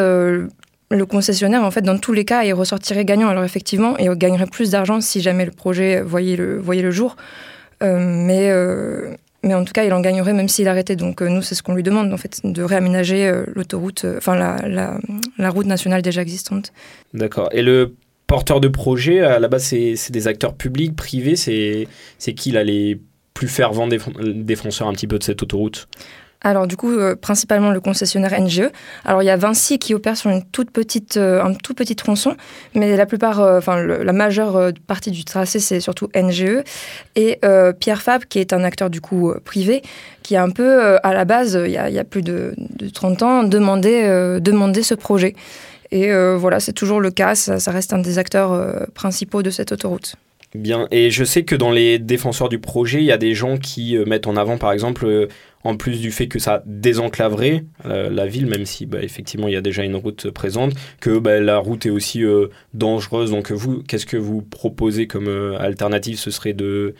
le 0.90 1.06
concessionnaire, 1.06 1.62
en 1.62 1.70
fait, 1.70 1.82
dans 1.82 1.98
tous 1.98 2.12
les 2.12 2.24
cas, 2.24 2.42
il 2.42 2.52
ressortirait 2.52 3.04
gagnant. 3.04 3.28
Alors 3.28 3.44
effectivement, 3.44 3.96
il 3.98 4.10
gagnerait 4.14 4.46
plus 4.46 4.70
d'argent 4.70 5.00
si 5.00 5.20
jamais 5.20 5.44
le 5.44 5.52
projet 5.52 6.00
voyait 6.00 6.36
le, 6.36 6.90
jour. 6.90 7.16
Euh, 7.82 7.98
mais, 8.00 8.50
euh, 8.50 9.14
mais 9.44 9.54
en 9.54 9.64
tout 9.64 9.72
cas, 9.72 9.84
il 9.84 9.92
en 9.92 10.00
gagnerait 10.00 10.32
même 10.32 10.48
s'il 10.48 10.66
arrêtait. 10.66 10.96
Donc 10.96 11.22
euh, 11.22 11.28
nous, 11.28 11.42
c'est 11.42 11.54
ce 11.54 11.62
qu'on 11.62 11.74
lui 11.74 11.84
demande, 11.84 12.12
en 12.12 12.16
fait, 12.16 12.40
de 12.42 12.62
réaménager 12.62 13.32
l'autoroute, 13.54 14.04
enfin 14.16 14.34
la, 14.34 14.98
la, 15.38 15.50
route 15.50 15.66
nationale 15.66 16.02
déjà 16.02 16.22
existante. 16.22 16.72
D'accord. 17.14 17.48
Et 17.52 17.62
le 17.62 17.94
porteur 18.26 18.60
de 18.60 18.68
projet, 18.68 19.20
à 19.20 19.38
la 19.38 19.46
base, 19.46 19.62
c'est 19.64 20.10
des 20.10 20.26
acteurs 20.26 20.54
publics, 20.54 20.96
privés. 20.96 21.36
C'est 21.36 21.86
qui 22.34 22.50
là 22.50 22.64
les 22.64 23.00
plus 23.32 23.48
fervents 23.48 23.88
défenseurs 23.88 24.88
un 24.88 24.92
petit 24.92 25.06
peu 25.06 25.18
de 25.18 25.24
cette 25.24 25.42
autoroute? 25.42 25.88
Alors 26.42 26.66
du 26.66 26.76
coup, 26.76 26.90
euh, 26.90 27.14
principalement 27.16 27.70
le 27.70 27.80
concessionnaire 27.80 28.38
NGE. 28.40 28.70
Alors 29.04 29.22
il 29.22 29.26
y 29.26 29.30
a 29.30 29.36
Vinci 29.36 29.78
qui 29.78 29.94
opère 29.94 30.16
sur 30.16 30.30
une 30.30 30.42
toute 30.42 30.70
petite, 30.70 31.16
euh, 31.16 31.42
un 31.42 31.52
tout 31.52 31.74
petit 31.74 31.96
tronçon, 31.96 32.36
mais 32.74 32.96
la 32.96 33.06
plupart, 33.06 33.40
euh, 33.40 33.58
enfin 33.58 33.82
la 33.82 34.12
majeure 34.12 34.72
partie 34.86 35.10
du 35.10 35.24
tracé 35.24 35.58
c'est 35.60 35.80
surtout 35.80 36.08
NGE 36.14 36.62
et 37.16 37.40
Pierre 37.78 38.02
Fab 38.02 38.24
qui 38.24 38.38
est 38.38 38.52
un 38.52 38.64
acteur 38.64 38.90
du 38.90 39.00
coup 39.00 39.32
privé 39.44 39.82
qui 40.22 40.36
a 40.36 40.42
un 40.42 40.50
peu 40.50 40.98
à 41.02 41.14
la 41.14 41.24
base, 41.24 41.58
il 41.64 41.72
y 41.72 41.76
a, 41.76 42.04
plus 42.04 42.22
de, 42.22 42.54
30 42.92 43.22
ans, 43.22 43.42
demandé, 43.42 44.02
demandé 44.40 44.82
ce 44.82 44.94
projet. 44.94 45.34
Et 45.90 46.12
voilà, 46.34 46.60
c'est 46.60 46.72
toujours 46.72 47.00
le 47.00 47.10
cas, 47.10 47.34
ça, 47.34 47.70
reste 47.70 47.92
un 47.92 47.98
des 47.98 48.18
acteurs 48.18 48.86
principaux 48.94 49.42
de 49.42 49.50
cette 49.50 49.72
autoroute. 49.72 50.16
Bien, 50.54 50.88
et 50.90 51.10
je 51.10 51.22
sais 51.24 51.44
que 51.44 51.54
dans 51.54 51.70
les 51.70 51.98
défenseurs 51.98 52.48
du 52.48 52.58
projet, 52.58 52.98
il 52.98 53.04
y 53.04 53.12
a 53.12 53.18
des 53.18 53.34
gens 53.34 53.56
qui 53.56 53.96
mettent 53.98 54.26
en 54.26 54.36
avant, 54.36 54.58
par 54.58 54.72
exemple, 54.72 55.28
en 55.64 55.76
plus 55.76 56.00
du 56.00 56.10
fait 56.10 56.28
que 56.28 56.38
ça 56.38 56.62
désenclaverait 56.66 57.64
euh, 57.86 58.10
la 58.10 58.26
ville, 58.26 58.46
même 58.46 58.64
si 58.64 58.86
bah, 58.86 58.98
effectivement 59.02 59.48
il 59.48 59.54
y 59.54 59.56
a 59.56 59.60
déjà 59.60 59.82
une 59.82 59.96
route 59.96 60.30
présente, 60.30 60.72
que 61.00 61.18
bah, 61.18 61.40
la 61.40 61.58
route 61.58 61.86
est 61.86 61.90
aussi 61.90 62.24
euh, 62.24 62.48
dangereuse. 62.74 63.30
Donc 63.30 63.52
vous, 63.52 63.82
qu'est-ce 63.82 64.06
que 64.06 64.16
vous 64.16 64.42
proposez 64.42 65.06
comme 65.06 65.28
euh, 65.28 65.58
alternative? 65.58 66.18
Ce 66.18 66.30
serait 66.30 66.54
de 66.54 66.94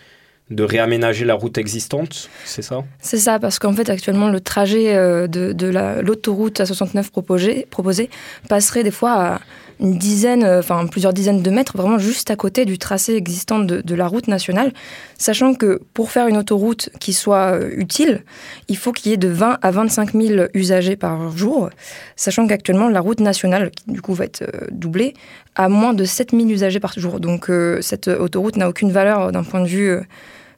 de 0.51 0.65
réaménager 0.65 1.25
la 1.25 1.35
route 1.35 1.59
existante, 1.59 2.29
c'est 2.45 2.63
ça? 2.63 2.83
C'est 2.99 3.19
ça, 3.19 3.39
parce 3.39 3.61
qu'en 3.61 3.73
fait, 3.73 3.89
actuellement, 3.89 4.29
le 4.29 4.41
trajet 4.41 4.97
de, 5.29 5.53
de 5.53 6.01
l'autoroute 6.01 6.59
A69 6.59 7.09
proposé, 7.13 7.69
proposé 7.71 8.11
passerait 8.49 8.83
des 8.83 8.91
fois 8.91 9.13
à 9.13 9.41
une 9.81 9.97
dizaine, 9.97 10.45
euh, 10.45 10.61
enfin 10.61 10.87
plusieurs 10.87 11.13
dizaines 11.13 11.43
de 11.43 11.51
mètres, 11.51 11.77
vraiment 11.77 11.99
juste 11.99 12.31
à 12.31 12.37
côté 12.37 12.65
du 12.65 12.79
tracé 12.79 13.15
existant 13.15 13.59
de, 13.59 13.95
la 13.95 14.07
route 14.07 14.29
nationale, 14.29 14.73
sachant 15.19 15.55
que 15.55 15.81
pour 15.95 16.11
faire 16.11 16.29
une 16.29 16.37
autoroute 16.37 16.91
qui 17.01 17.13
soit 17.13 17.55
euh, 17.55 17.71
utile, 17.77 18.23
il 18.69 18.77
faut 18.77 18.93
qu'il 18.93 19.11
y 19.11 19.15
ait 19.15 19.19
de 19.19 19.29
20 19.29 19.59
à 19.61 19.71
25 19.71 20.13
000 20.13 20.47
usagers 20.55 20.97
par 20.97 21.37
jour, 21.37 21.71
sachant 22.15 22.47
qu'actuellement 22.47 22.89
la 22.89 23.01
route 23.01 23.21
nationale, 23.21 23.71
qui 23.71 23.91
du 23.91 24.01
coup 24.01 24.15
va 24.15 24.25
être 24.27 24.43
euh, 24.43 24.67
doublée, 24.71 25.15
a 25.57 25.69
moins 25.69 25.95
de 25.95 26.05
7 26.05 26.31
000 26.33 26.49
usagers 26.49 26.81
par 26.81 26.93
jour. 26.99 27.19
Donc 27.19 27.51
cette 27.81 28.07
autoroute 28.07 28.57
n'a 28.57 28.69
aucune 28.69 28.93
valeur 28.93 29.33
d'un 29.33 29.43
point 29.43 29.61
de 29.61 29.67
vue 29.67 29.99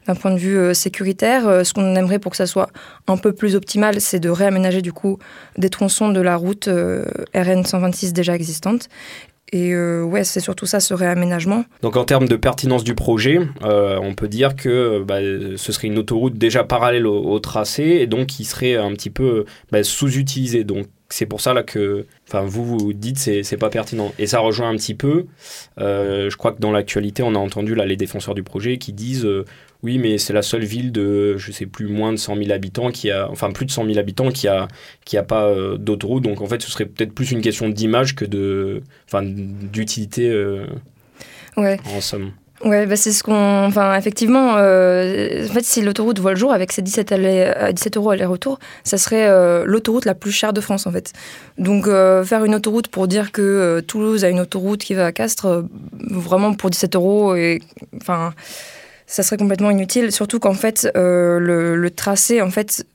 d'un 0.06 0.14
point 0.14 0.32
de 0.32 0.38
vue 0.38 0.56
euh, 0.56 0.75
sécuritaire. 0.75 1.47
Euh, 1.47 1.64
ce 1.64 1.73
qu'on 1.73 1.94
aimerait 1.94 2.18
pour 2.18 2.30
que 2.30 2.37
ça 2.37 2.47
soit 2.47 2.68
un 3.06 3.16
peu 3.16 3.32
plus 3.32 3.54
optimal, 3.54 4.00
c'est 4.00 4.21
de 4.21 4.30
réaménager 4.30 4.82
du 4.82 4.92
coup 4.92 5.18
des 5.59 5.71
tronçons 5.71 6.11
de 6.11 6.21
la 6.21 6.37
route 6.37 6.68
euh, 6.68 7.04
RN 7.35 7.64
126 7.64 8.12
déjà 8.12 8.35
existante. 8.35 8.88
Et 9.54 9.76
ouais, 9.76 10.25
c'est 10.25 10.40
surtout 10.40 10.64
ça, 10.64 10.80
ce 10.80 10.94
réaménagement. 10.94 11.66
Donc 11.82 11.99
en 11.99 12.04
termes 12.04 12.26
de 12.26 12.37
pertinence 12.37 12.85
du 12.85 12.94
projet, 12.94 13.38
on 13.61 14.14
peut 14.14 14.28
dire 14.28 14.56
que 14.56 15.04
bah, 15.06 15.18
ce 15.21 15.73
serait 15.73 15.88
une 15.88 15.99
autoroute 15.99 16.38
déjà 16.38 16.64
parallèle 16.64 17.06
au, 17.06 17.38
tracé 17.38 17.82
et 17.82 18.06
donc 18.06 18.28
qui 18.28 18.47
serait 18.47 18.76
un 18.76 18.92
petit 18.92 19.11
peu 19.11 19.44
bah, 19.71 19.82
sous-utilisée. 19.82 20.64
Donc 20.64 20.87
c'est 21.11 21.26
pour 21.26 21.42
ça 21.42 21.52
là 21.52 21.62
que 21.62 22.06
enfin 22.26 22.40
vous 22.47 22.64
vous 22.64 22.94
dites 22.94 23.18
c'est 23.18 23.42
c'est 23.42 23.59
pas 23.59 23.68
pertinent 23.68 24.14
et 24.18 24.26
ça 24.26 24.38
rejoint 24.38 24.71
un 24.71 24.76
petit 24.76 24.94
peu 24.94 25.26
je 25.76 26.35
crois 26.37 26.52
que 26.52 26.61
dans 26.61 26.73
l'actualité 26.73 27.23
on 27.23 27.35
a 27.35 27.38
entendu 27.38 27.75
là 27.75 27.85
les 27.85 27.97
défenseurs 27.97 28.35
du 28.35 28.42
projet 28.42 28.78
qui 28.78 28.94
disent 28.94 29.28
Oui, 29.82 29.98
mais 29.98 30.16
c'est 30.18 30.32
la 30.32 30.42
seule 30.42 30.64
ville 30.64 30.92
de, 30.92 31.36
je 31.36 31.50
sais 31.50 31.66
plus, 31.66 31.88
moins 31.88 32.12
de 32.12 32.16
100 32.16 32.36
000 32.36 32.52
habitants 32.52 32.90
qui 32.92 33.10
a, 33.10 33.28
enfin 33.30 33.50
plus 33.50 33.66
de 33.66 33.70
100 33.72 33.86
000 33.86 33.98
habitants 33.98 34.30
qui 34.30 34.46
a, 34.46 34.68
qui 35.04 35.16
a 35.18 35.24
pas 35.24 35.46
euh, 35.46 35.76
d'autoroute. 35.76 36.22
Donc 36.22 36.40
en 36.40 36.46
fait, 36.46 36.62
ce 36.62 36.70
serait 36.70 36.86
peut-être 36.86 37.12
plus 37.12 37.32
une 37.32 37.40
question 37.40 37.68
d'image 37.68 38.14
que 38.14 38.24
de, 38.24 38.82
enfin, 39.08 39.22
d'utilité 39.24 40.28
euh, 40.30 40.66
Ouais. 41.56 41.78
en 41.94 42.00
somme. 42.00 42.30
Ouais, 42.64 42.86
bah 42.86 42.94
c'est 42.94 43.10
ce 43.10 43.24
qu'on. 43.24 43.64
Enfin, 43.66 43.96
effectivement, 43.96 44.54
euh, 44.56 45.44
en 45.48 45.52
fait, 45.52 45.64
si 45.64 45.82
l'autoroute 45.82 46.20
voit 46.20 46.30
le 46.30 46.36
jour 46.38 46.52
avec 46.52 46.70
ses 46.70 46.80
17, 46.80 47.10
allers- 47.10 47.52
euh, 47.56 47.72
17 47.72 47.96
euros 47.96 48.10
aller-retour, 48.10 48.60
ça 48.84 48.98
serait 48.98 49.26
euh, 49.28 49.64
l'autoroute 49.66 50.04
la 50.04 50.14
plus 50.14 50.30
chère 50.30 50.52
de 50.52 50.60
France, 50.60 50.86
en 50.86 50.92
fait. 50.92 51.12
Donc, 51.58 51.88
euh, 51.88 52.22
faire 52.22 52.44
une 52.44 52.54
autoroute 52.54 52.86
pour 52.86 53.08
dire 53.08 53.32
que 53.32 53.80
Toulouse 53.88 54.24
a 54.24 54.28
une 54.28 54.38
autoroute 54.38 54.84
qui 54.84 54.94
va 54.94 55.06
à 55.06 55.12
Castres, 55.12 55.64
vraiment 56.08 56.54
pour 56.54 56.70
17 56.70 56.94
euros, 56.94 57.34
et 57.34 57.60
enfin, 58.00 58.32
ça 59.12 59.23
serait 59.23 59.37
complètement 59.37 59.71
inutile. 59.71 60.11
Surtout 60.11 60.40
qu'en 60.40 60.54
fait, 60.54 60.90
euh, 60.97 61.38
le, 61.38 61.90
tracé, 61.90 62.40
en 62.40 62.50
fait, 62.50 62.87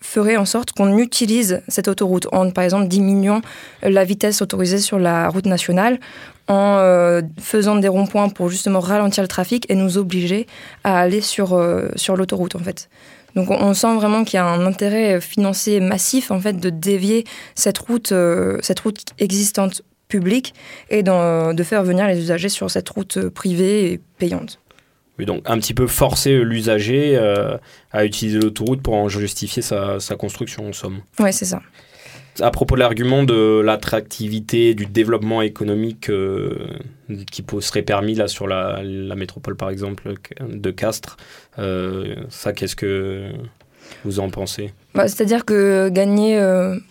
ferait 0.00 0.36
en 0.36 0.44
sorte 0.44 0.72
qu'on 0.72 0.98
utilise 0.98 1.62
cette 1.68 1.86
autoroute 1.86 2.26
en, 2.32 2.50
par 2.50 2.64
exemple, 2.64 2.88
diminuant 2.88 3.40
la 3.82 4.04
vitesse 4.04 4.42
autorisée 4.42 4.78
sur 4.78 4.98
la 4.98 5.28
route 5.28 5.46
nationale 5.46 6.00
en 6.48 6.78
euh, 6.78 7.22
faisant 7.38 7.76
des 7.76 7.86
ronds-points 7.86 8.30
pour 8.30 8.48
justement 8.48 8.80
ralentir 8.80 9.22
le 9.22 9.28
trafic 9.28 9.70
et 9.70 9.76
nous 9.76 9.96
obliger 9.96 10.48
à 10.82 10.98
aller 10.98 11.20
sur, 11.20 11.52
euh, 11.52 11.88
sur 11.94 12.16
l'autoroute 12.16 12.56
en 12.56 12.60
fait. 12.60 12.88
Donc 13.36 13.48
on, 13.50 13.72
sent 13.72 13.94
vraiment 13.94 14.24
qu'il 14.24 14.38
y 14.38 14.40
a 14.40 14.46
un 14.46 14.66
intérêt 14.66 15.20
financier 15.20 15.78
massif 15.78 16.32
en 16.32 16.40
fait 16.40 16.54
de 16.54 16.68
dévier 16.68 17.24
cette 17.54 17.78
route, 17.78 18.12
cette 18.60 18.80
route 18.80 19.04
existante 19.20 19.82
publique 20.08 20.52
et 20.88 21.04
de 21.04 21.62
faire 21.62 21.84
venir 21.84 22.08
les 22.08 22.18
usagers 22.18 22.48
sur 22.48 22.68
cette 22.72 22.88
route 22.88 23.28
privée 23.28 23.92
et 23.92 24.00
payante. 24.18 24.59
Oui, 25.20 25.26
donc 25.26 25.42
un 25.44 25.58
petit 25.58 25.74
peu 25.74 25.86
forcer 25.86 26.38
l'usager 26.38 27.14
euh, 27.14 27.58
à 27.92 28.06
utiliser 28.06 28.38
l'autoroute 28.38 28.80
pour 28.80 28.94
en 28.94 29.10
justifier 29.10 29.60
sa, 29.60 30.00
sa 30.00 30.16
construction 30.16 30.70
en 30.70 30.72
somme. 30.72 31.00
Ouais, 31.18 31.30
c'est 31.30 31.44
ça. 31.44 31.60
À 32.40 32.50
propos 32.50 32.74
de 32.74 32.80
l'argument 32.80 33.22
de 33.22 33.60
l'attractivité, 33.60 34.72
du 34.72 34.86
développement 34.86 35.42
économique 35.42 36.08
euh, 36.08 36.68
qui 37.30 37.44
serait 37.60 37.82
permis 37.82 38.14
là 38.14 38.28
sur 38.28 38.46
la, 38.46 38.80
la 38.82 39.14
métropole 39.14 39.56
par 39.56 39.68
exemple 39.68 40.14
de 40.40 40.70
Castres, 40.70 41.18
euh, 41.58 42.14
ça 42.30 42.54
qu'est-ce 42.54 42.76
que 42.76 43.30
vous 44.06 44.20
en 44.20 44.30
pensez? 44.30 44.72
Bah, 44.94 45.06
c'est-à-dire 45.06 45.44
que 45.44 45.90
gagner 45.90 46.40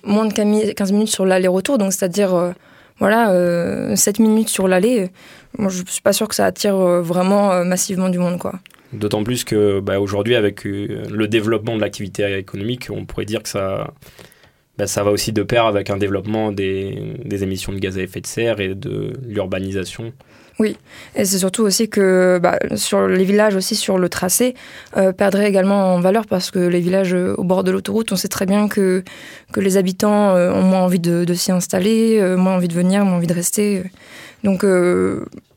moins 0.04 0.28
de 0.28 0.34
15 0.34 0.92
minutes 0.92 1.10
sur 1.10 1.26
l'aller-retour, 1.26 1.80
donc 1.80 1.94
c'est-à-dire 1.94 2.54
voilà, 3.00 3.32
euh, 3.32 3.96
7 3.96 4.20
minutes 4.20 4.50
sur 4.50 4.68
l'aller, 4.68 5.10
euh, 5.60 5.70
je 5.70 5.84
suis 5.88 6.02
pas 6.02 6.14
sûre 6.14 6.28
que 6.28 6.36
ça 6.36 6.46
attire 6.46 6.76
euh, 6.76 7.02
vraiment 7.02 7.52
euh, 7.52 7.64
massivement 7.64 8.10
du 8.10 8.20
monde 8.20 8.38
quoi. 8.38 8.60
D'autant 8.94 9.24
plus 9.24 9.44
que 9.44 9.80
bah, 9.80 10.00
aujourd'hui 10.00 10.36
avec 10.36 10.64
le 10.64 11.28
développement 11.28 11.76
de 11.76 11.82
l'activité 11.82 12.38
économique, 12.40 12.88
on 12.90 13.06
pourrait 13.06 13.26
dire 13.26 13.44
que 13.44 13.50
ça, 13.50 13.94
bah, 14.80 14.88
ça 14.88 15.04
va 15.04 15.12
aussi 15.12 15.32
de 15.32 15.44
pair 15.44 15.66
avec 15.68 15.92
un 15.92 15.98
développement 15.98 16.52
des, 16.52 17.14
des 17.24 17.44
émissions 17.44 17.72
de 17.72 17.78
gaz 17.78 18.00
à 18.00 18.02
effet 18.02 18.20
de 18.20 18.26
serre 18.26 18.60
et 18.60 18.74
de 18.74 19.14
l'urbanisation. 19.28 20.12
Et 20.66 21.26
c'est 21.26 21.38
surtout 21.38 21.64
aussi 21.64 21.90
que 21.90 22.40
bah, 22.42 22.60
sur 22.76 23.08
les 23.08 23.24
villages 23.24 23.56
aussi 23.56 23.76
sur 23.76 23.98
le 23.98 24.10
tracé 24.10 24.56
euh, 24.98 25.14
perdraient 25.14 25.48
également 25.48 25.96
en 25.96 26.02
valeur 26.02 26.26
parce 26.28 26.52
que 26.52 26.60
les 26.60 26.82
villages 26.82 27.14
euh, 27.14 27.34
au 27.38 27.44
bord 27.44 27.64
de 27.64 27.72
l'autoroute, 27.72 28.12
on 28.12 28.18
sait 28.18 28.28
très 28.28 28.46
bien 28.46 28.68
que, 28.68 29.04
les 29.56 29.78
habitants 29.78 30.36
euh, 30.36 30.52
ont 30.52 30.64
moins 30.64 30.82
envie 30.82 31.00
de, 31.00 31.34
s'y 31.34 31.52
installer, 31.52 32.22
moins 32.36 32.56
envie 32.56 32.68
de 32.68 32.74
venir, 32.74 33.06
moins 33.06 33.18
envie 33.18 33.28
de 33.28 33.34
rester. 33.34 33.84
Donc 34.44 34.66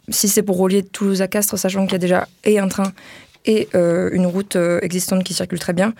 si 0.09 0.29
c'est 0.29 0.43
pour 0.43 0.59
relier 0.59 0.83
Toulouse 0.83 1.23
à 1.23 1.29
Castres, 1.29 1.59
sachant 1.59 1.85
qu'il 1.85 1.93
y 1.93 1.97
a 1.97 1.99
déjà 1.99 2.29
et 2.45 2.59
un 2.59 2.69
train 2.69 2.93
et 3.45 3.69
une 3.75 4.27
route 4.27 4.57
existante 4.83 5.25
qui 5.25 5.35
circule 5.35 5.59
très 5.59 5.73
bien, 5.73 5.95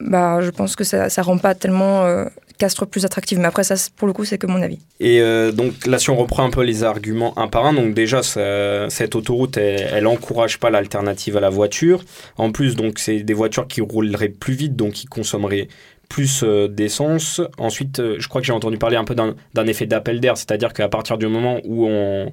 bah, 0.00 0.40
je 0.40 0.50
pense 0.50 0.76
que 0.76 0.84
ça 0.84 1.06
ne 1.06 1.22
rend 1.22 1.38
pas 1.38 1.54
tellement 1.54 2.04
euh, 2.04 2.24
Castres 2.58 2.86
plus 2.86 3.04
attractive. 3.04 3.38
Mais 3.38 3.46
après, 3.46 3.64
ça, 3.64 3.74
pour 3.96 4.08
le 4.08 4.12
coup, 4.12 4.24
c'est 4.24 4.38
que 4.38 4.46
mon 4.46 4.60
avis. 4.60 4.80
Et 5.00 5.20
euh, 5.20 5.52
donc 5.52 5.86
là, 5.86 5.98
si 5.98 6.10
on 6.10 6.16
reprend 6.16 6.44
un 6.44 6.50
peu 6.50 6.62
les 6.62 6.82
arguments 6.82 7.38
un 7.38 7.46
par 7.48 7.64
un, 7.64 7.72
donc 7.72 7.94
déjà, 7.94 8.22
cette 8.22 9.14
autoroute, 9.14 9.56
elle, 9.56 9.88
elle 9.92 10.06
encourage 10.06 10.58
pas 10.58 10.70
l'alternative 10.70 11.36
à 11.36 11.40
la 11.40 11.50
voiture. 11.50 12.04
En 12.36 12.50
plus, 12.50 12.74
donc 12.74 12.98
c'est 12.98 13.22
des 13.22 13.34
voitures 13.34 13.68
qui 13.68 13.80
rouleraient 13.80 14.28
plus 14.28 14.54
vite, 14.54 14.76
donc 14.76 14.94
qui 14.94 15.06
consommeraient 15.06 15.68
plus 16.08 16.42
euh, 16.42 16.68
d'essence. 16.68 17.40
Ensuite, 17.58 18.00
euh, 18.00 18.16
je 18.18 18.28
crois 18.28 18.40
que 18.40 18.46
j'ai 18.46 18.52
entendu 18.52 18.78
parler 18.78 18.96
un 18.96 19.04
peu 19.04 19.14
d'un 19.14 19.66
effet 19.66 19.86
d'appel 19.86 20.20
d'air, 20.20 20.36
c'est-à-dire 20.36 20.72
qu'à 20.72 20.88
partir 20.88 21.18
du 21.18 21.26
moment 21.26 21.60
où 21.64 21.86
on 21.86 22.32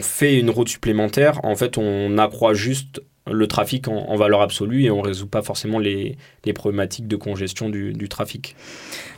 fait 0.00 0.38
une 0.38 0.48
route 0.48 0.68
supplémentaire, 0.68 1.44
en 1.44 1.54
fait, 1.54 1.76
on 1.76 2.16
accroît 2.16 2.54
juste 2.54 3.02
le 3.30 3.46
trafic 3.46 3.86
en, 3.88 4.16
valeur 4.16 4.40
absolue 4.40 4.84
et 4.84 4.90
on 4.90 5.00
résout 5.00 5.26
pas 5.26 5.42
forcément 5.42 5.78
les, 5.78 6.16
problématiques 6.54 7.06
de 7.06 7.16
congestion 7.16 7.68
du, 7.68 8.08
trafic. 8.08 8.56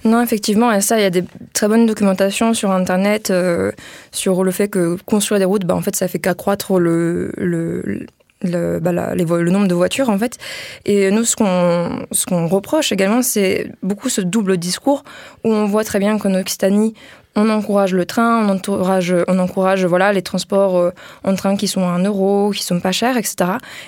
Non, 0.04 0.22
effectivement, 0.22 0.70
et 0.72 0.80
ça, 0.80 0.98
il 0.98 1.02
y 1.02 1.06
a 1.06 1.10
des 1.10 1.24
très 1.52 1.68
bonnes 1.68 1.86
documentations 1.86 2.52
sur 2.52 2.70
Internet 2.70 3.30
euh, 3.30 3.72
sur 4.12 4.44
le 4.44 4.50
fait 4.50 4.68
que 4.68 4.96
construire 5.06 5.38
des 5.38 5.46
routes, 5.46 5.64
bah, 5.64 5.74
en 5.74 5.80
fait, 5.80 5.96
ça 5.96 6.06
fait 6.08 6.18
qu'accroître 6.18 6.78
le, 6.78 7.32
le, 7.38 8.06
le, 8.42 8.78
bah, 8.78 8.92
le 9.14 9.50
nombre 9.50 9.68
de 9.68 9.74
voitures, 9.74 10.10
en 10.10 10.18
fait. 10.18 10.36
Et 10.84 11.10
nous, 11.10 11.24
ce 11.24 11.34
qu'on 11.36 12.06
qu'on 12.28 12.46
reproche 12.46 12.92
également, 12.92 13.22
c'est 13.22 13.70
beaucoup 13.82 14.10
ce 14.10 14.20
double 14.20 14.58
discours 14.58 15.02
où 15.44 15.52
on 15.52 15.66
voit 15.66 15.84
très 15.84 15.98
bien 15.98 16.18
qu'en 16.18 16.34
Occitanie, 16.34 16.94
on 17.36 17.50
encourage 17.50 17.94
le 17.94 18.06
train, 18.06 18.46
on 18.46 18.48
encourage, 18.48 19.14
on 19.28 19.38
encourage 19.38 19.84
voilà, 19.84 20.12
les 20.12 20.22
transports 20.22 20.76
euh, 20.76 20.90
en 21.24 21.34
train 21.34 21.56
qui 21.56 21.68
sont 21.68 21.82
à 21.82 21.92
1 21.92 22.04
euro, 22.04 22.50
qui 22.50 22.62
sont 22.62 22.80
pas 22.80 22.92
chers, 22.92 23.16
etc. 23.16 23.36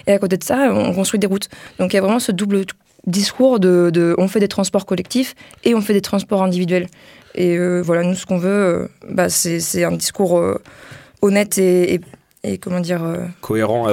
Et 0.07 0.13
à 0.13 0.19
côté 0.19 0.37
de 0.37 0.45
ça, 0.45 0.73
on 0.73 0.93
construit 0.93 1.21
des 1.21 1.27
routes. 1.27 1.49
Donc 1.79 1.93
il 1.93 1.97
y 1.97 1.99
a 1.99 2.03
vraiment 2.03 2.19
ce 2.19 2.33
double 2.33 2.65
discours 3.07 3.61
de, 3.61 4.15
on 4.19 4.29
fait 4.29 4.41
des 4.41 4.49
transports 4.49 4.87
collectifs 4.87 5.35
et 5.65 5.75
on 5.75 5.81
fait 5.81 5.93
des 5.93 6.01
transports 6.01 6.43
individuels. 6.43 6.89
Et 7.35 7.57
euh, 7.57 7.81
voilà, 7.83 8.03
nous, 8.03 8.15
ce 8.15 8.27
qu'on 8.27 8.39
veut, 8.39 8.51
euh, 8.51 8.89
bah, 9.09 9.29
c'est 9.29 9.85
un 9.85 9.93
discours 9.93 10.41
honnête 11.23 11.59
et, 11.59 12.01
et 12.47 12.59
comment 12.59 12.79
dire, 12.81 13.03
euh, 13.03 13.25
Cohérent 13.41 13.87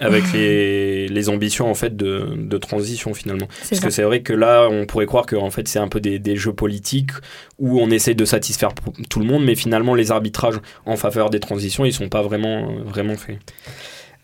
avec, 0.00 0.24
les, 0.32 1.06
les 1.06 1.28
ambitions 1.28 1.70
en 1.70 1.74
fait 1.74 1.96
de, 1.96 2.34
de 2.36 2.58
transition 2.58 3.14
finalement. 3.14 3.46
Parce 3.46 3.80
ça. 3.80 3.86
que 3.86 3.90
c'est 3.90 4.02
vrai 4.02 4.22
que 4.22 4.32
là, 4.32 4.68
on 4.68 4.84
pourrait 4.84 5.06
croire 5.06 5.26
que 5.26 5.36
en 5.36 5.50
fait, 5.50 5.68
c'est 5.68 5.78
un 5.78 5.86
peu 5.86 6.00
des, 6.00 6.18
des 6.18 6.34
jeux 6.34 6.52
politiques 6.52 7.12
où 7.58 7.80
on 7.80 7.88
essaie 7.90 8.14
de 8.14 8.24
satisfaire 8.24 8.70
tout 9.08 9.20
le 9.20 9.26
monde, 9.26 9.44
mais 9.44 9.54
finalement, 9.54 9.94
les 9.94 10.10
arbitrages 10.10 10.58
en 10.86 10.96
faveur 10.96 11.30
des 11.30 11.38
transitions, 11.38 11.84
ils 11.84 11.92
sont 11.92 12.08
pas 12.08 12.22
vraiment, 12.22 12.72
vraiment 12.84 13.16
faits. 13.16 13.38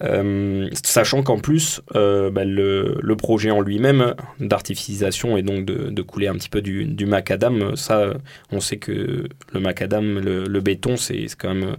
Euh, 0.02 0.68
sachant 0.84 1.22
qu'en 1.22 1.38
plus, 1.38 1.80
euh, 1.94 2.30
bah, 2.30 2.44
le, 2.44 2.98
le 3.00 3.16
projet 3.16 3.50
en 3.50 3.60
lui-même 3.60 4.14
d'artificialisation 4.40 5.36
et 5.36 5.42
donc 5.42 5.64
de, 5.64 5.90
de 5.90 6.02
couler 6.02 6.26
un 6.26 6.34
petit 6.34 6.50
peu 6.50 6.60
du, 6.60 6.84
du 6.84 7.06
macadam, 7.06 7.76
ça, 7.76 8.14
on 8.50 8.60
sait 8.60 8.76
que 8.76 9.28
le 9.52 9.60
macadam, 9.60 10.18
le, 10.18 10.44
le 10.44 10.60
béton, 10.60 10.96
c'est 10.96 11.26
quand 11.38 11.54
même 11.54 11.76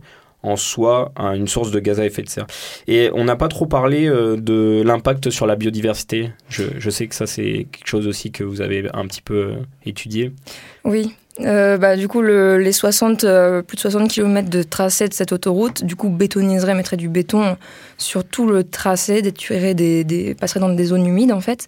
en 0.48 0.56
soi 0.56 1.12
un- 1.16 1.34
une 1.34 1.48
source 1.48 1.72
de 1.72 1.80
gaz 1.80 2.00
à 2.00 2.06
effet 2.06 2.22
de 2.22 2.30
serre. 2.30 2.48
Et 2.88 3.10
on 3.14 3.24
n'a 3.26 3.36
pas 3.36 3.48
trop 3.48 3.66
parlé 3.66 4.08
euh, 4.08 4.38
de 4.38 4.82
l'impact 4.86 5.30
sur 5.30 5.46
la 5.48 5.56
biodiversité. 5.56 6.32
Je, 6.50 6.90
sais 6.90 7.08
que 7.08 7.16
ça, 7.16 7.28
c'est 7.28 7.68
quelque 7.72 7.88
chose 7.88 8.08
aussi 8.08 8.32
que 8.32 8.44
vous 8.44 8.62
avez 8.62 8.88
un 8.94 9.06
petit 9.08 9.22
peu 9.22 9.36
euh, 9.36 9.54
étudié. 9.86 10.32
Oui. 10.86 11.14
Euh, 11.42 11.78
bah, 11.78 11.96
du 11.96 12.08
coup, 12.08 12.22
le- 12.24 12.58
les 12.58 12.72
60, 12.72 13.24
euh, 13.24 13.62
plus 13.62 13.76
de 13.76 13.82
60 13.82 14.10
km 14.10 14.50
de 14.50 14.64
tracé 14.64 15.08
de 15.08 15.14
cette 15.14 15.32
autoroute, 15.32 15.84
du 15.84 15.96
coup, 15.96 16.10
bétoniserait, 16.10 16.74
mettrait 16.74 16.98
du 16.98 17.10
béton 17.10 17.58
sur 18.00 18.24
tout 18.24 18.48
le 18.48 18.64
tracé, 18.64 19.22
détruirait 19.22 19.76
des, 19.76 20.36
passerait 20.40 20.60
dans 20.60 20.70
des 20.74 20.86
zones 20.86 21.06
humides, 21.06 21.32
en 21.32 21.42
fait, 21.42 21.68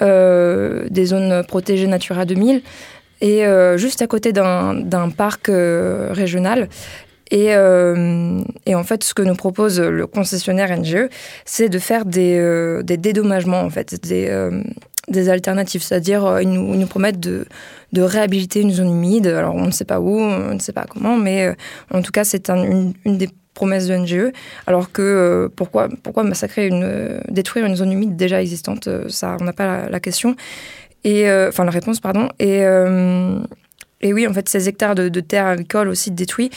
des 0.00 1.04
zones 1.06 1.44
protégées 1.46 1.86
Natura 1.86 2.24
2000, 2.24 2.62
et 3.20 3.44
juste 3.76 4.02
à 4.02 4.08
côté 4.08 4.32
d'un 4.32 5.10
parc 5.16 5.48
régional. 5.48 6.68
Et, 7.30 7.54
euh, 7.54 8.40
et 8.66 8.74
en 8.74 8.84
fait, 8.84 9.04
ce 9.04 9.14
que 9.14 9.22
nous 9.22 9.34
propose 9.34 9.80
le 9.80 10.06
concessionnaire 10.06 10.76
NGE, 10.76 11.08
c'est 11.44 11.68
de 11.68 11.78
faire 11.78 12.04
des, 12.04 12.36
euh, 12.38 12.82
des 12.82 12.96
dédommagements, 12.96 13.60
en 13.60 13.70
fait, 13.70 14.00
des, 14.02 14.28
euh, 14.28 14.62
alternatives. 15.28 15.82
C'est-à-dire, 15.82 16.40
ils, 16.40 16.50
nous, 16.50 16.86
promettent 16.86 17.20
de, 17.20 17.46
réhabiliter 17.96 18.60
une 18.60 18.72
zone 18.72 18.90
humide. 18.90 19.26
Alors, 19.26 19.54
on 19.54 19.66
ne 19.66 19.70
sait 19.70 19.84
pas 19.84 20.00
où, 20.00 20.18
on 20.18 20.54
ne 20.54 20.58
sait 20.58 20.72
pas 20.72 20.84
comment, 20.88 21.16
mais 21.16 21.54
en 21.92 22.02
tout 22.02 22.10
cas, 22.10 22.24
c'est 22.24 22.50
un- 22.50 22.92
une, 23.04 23.18
des 23.18 23.28
promesses 23.54 23.86
de 23.86 23.94
NGE. 23.94 24.32
Alors 24.66 24.90
que 24.90 25.48
pourquoi, 25.54 25.88
massacrer 26.24 26.66
une, 26.66 27.20
détruire 27.28 27.66
une 27.66 27.76
zone 27.76 27.92
humide 27.92 28.16
déjà 28.16 28.42
existante 28.42 28.88
Ça, 29.08 29.36
on 29.40 29.44
n'a 29.44 29.52
pas 29.52 29.88
la, 29.88 30.00
question. 30.00 30.34
Et, 31.04 31.30
enfin, 31.30 31.64
la 31.64 31.70
réponse, 31.70 32.00
pardon. 32.00 32.28
Et, 32.40 32.64
oui, 34.12 34.26
en 34.26 34.32
fait, 34.32 34.48
ces 34.48 34.68
hectares 34.68 34.96
de, 34.96 35.08
de 35.08 35.20
terres 35.20 35.46
agricoles 35.46 35.88
aussi 35.88 36.10
détruits, 36.10 36.50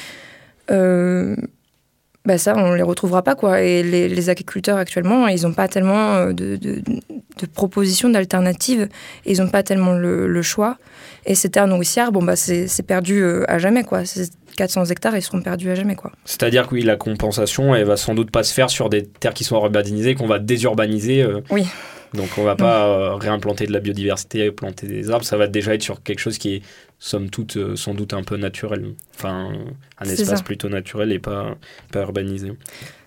bah 2.27 2.37
ça, 2.37 2.55
on 2.57 2.73
les 2.73 2.83
retrouvera 2.83 3.23
pas 3.23 3.35
quoi. 3.35 3.61
Et 3.61 3.81
les, 3.83 4.09
les 4.09 4.29
agriculteurs 4.29 4.77
actuellement, 4.77 5.27
ils 5.27 5.43
n'ont 5.43 5.53
pas 5.53 5.69
tellement 5.69 6.15
euh, 6.15 6.33
de, 6.33 6.57
de, 6.57 6.81
de 6.81 7.45
propositions 7.45 8.09
d'alternatives. 8.09 8.89
Ils 9.25 9.41
n'ont 9.41 9.47
pas 9.47 9.63
tellement 9.63 9.93
le, 9.93 10.27
le, 10.27 10.41
choix. 10.41 10.77
Et 11.25 11.35
ces 11.35 11.49
terres 11.49 11.67
nourricières, 11.67 12.11
bon 12.11 12.21
bah 12.21 12.35
c'est 12.35 12.85
perdu 12.85 13.23
euh, 13.23 13.45
à 13.47 13.59
jamais 13.59 13.85
quoi. 13.85 14.03
Ces 14.03 14.27
400 14.57 14.85
hectares, 14.85 15.15
ils 15.15 15.21
seront 15.21 15.41
perdus 15.41 15.71
à 15.71 15.75
jamais 15.75 15.95
quoi. 15.95 16.11
C'est-à-dire 16.25 16.67
que 16.67 16.75
oui, 16.75 16.81
la 16.81 16.97
compensation, 16.97 17.73
elle 17.73 17.85
va 17.85 17.95
sans 17.95 18.13
doute 18.13 18.29
pas 18.29 18.43
se 18.43 18.53
faire 18.53 18.69
sur 18.69 18.89
des 18.89 19.05
terres 19.05 19.33
qui 19.33 19.45
sont 19.45 19.55
urbanisées, 19.55 20.13
qu'on 20.15 20.27
va 20.27 20.39
désurbaniser. 20.39 21.21
Euh. 21.21 21.39
Oui. 21.49 21.65
Donc 22.13 22.29
on 22.37 22.43
va 22.43 22.55
pas 22.55 22.87
euh, 22.87 23.15
réimplanter 23.15 23.67
de 23.67 23.73
la 23.73 23.79
biodiversité, 23.79 24.51
planter 24.51 24.87
des 24.87 25.11
arbres, 25.11 25.25
ça 25.25 25.37
va 25.37 25.47
déjà 25.47 25.73
être 25.73 25.83
sur 25.83 26.01
quelque 26.03 26.19
chose 26.19 26.37
qui 26.37 26.55
est 26.55 26.61
somme 26.99 27.29
toute 27.29 27.57
euh, 27.57 27.75
sans 27.75 27.93
doute 27.93 28.13
un 28.13 28.23
peu 28.23 28.37
naturel. 28.37 28.93
Enfin, 29.15 29.51
un 29.99 30.05
espace 30.05 30.41
plutôt 30.41 30.69
naturel 30.69 31.11
et 31.11 31.19
pas, 31.19 31.55
pas 31.91 32.01
urbanisé. 32.01 32.53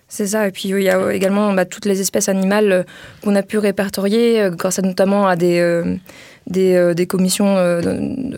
C'est 0.07 0.27
ça, 0.27 0.45
et 0.45 0.51
puis 0.51 0.69
il 0.69 0.83
y 0.83 0.89
a 0.89 1.13
également 1.13 1.53
bah, 1.53 1.63
toutes 1.63 1.85
les 1.85 2.01
espèces 2.01 2.27
animales 2.27 2.71
euh, 2.71 2.83
qu'on 3.23 3.35
a 3.35 3.43
pu 3.43 3.57
répertorier 3.57 4.49
grâce 4.51 4.77
à, 4.77 4.81
notamment 4.81 5.25
à 5.25 5.37
des, 5.37 5.83
des, 6.47 6.93
des, 6.93 7.07
commissions 7.07 7.55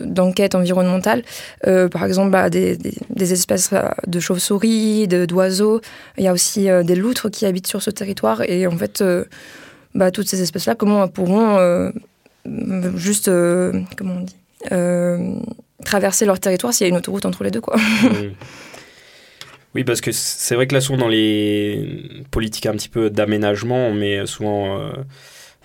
d'enquête 0.04 0.54
environnementale. 0.54 1.24
par 1.62 2.04
exemple, 2.04 2.30
bah, 2.30 2.48
des, 2.48 2.76
des, 2.76 2.94
des, 3.10 3.32
espèces 3.32 3.70
de 4.06 4.20
chauves-souris, 4.20 5.08
d'oiseaux. 5.08 5.80
Il 6.16 6.22
y 6.22 6.28
a 6.28 6.32
aussi 6.32 6.68
des 6.84 6.94
loutres 6.94 7.28
qui 7.28 7.44
habitent 7.44 7.66
sur 7.66 7.82
ce 7.82 7.90
territoire 7.90 8.42
et 8.48 8.68
en 8.68 8.76
fait 8.76 9.02
bah, 9.96 10.12
toutes 10.12 10.28
ces 10.28 10.42
espèces-là, 10.42 10.76
comment 10.76 11.08
pourront 11.08 11.58
euh, 12.46 12.92
juste, 12.96 13.28
euh, 13.28 13.72
comment 13.96 14.14
on 14.16 14.20
dit, 14.20 14.36
euh, 14.36 14.43
traverser 15.84 16.24
leur 16.24 16.40
territoire 16.40 16.72
s'il 16.72 16.86
y 16.86 16.88
a 16.88 16.90
une 16.90 16.96
autoroute 16.96 17.26
entre 17.26 17.44
les 17.44 17.50
deux, 17.50 17.60
quoi. 17.60 17.76
Oui, 19.76 19.82
parce 19.82 20.00
que 20.00 20.12
c'est 20.12 20.54
vrai 20.54 20.68
que 20.68 20.74
là, 20.74 20.80
souvent 20.80 20.98
dans 20.98 21.08
les 21.08 22.22
politiques 22.30 22.66
un 22.66 22.74
petit 22.74 22.88
peu 22.88 23.10
d'aménagement, 23.10 23.88
on 23.88 23.92
met 23.92 24.24
souvent 24.24 24.88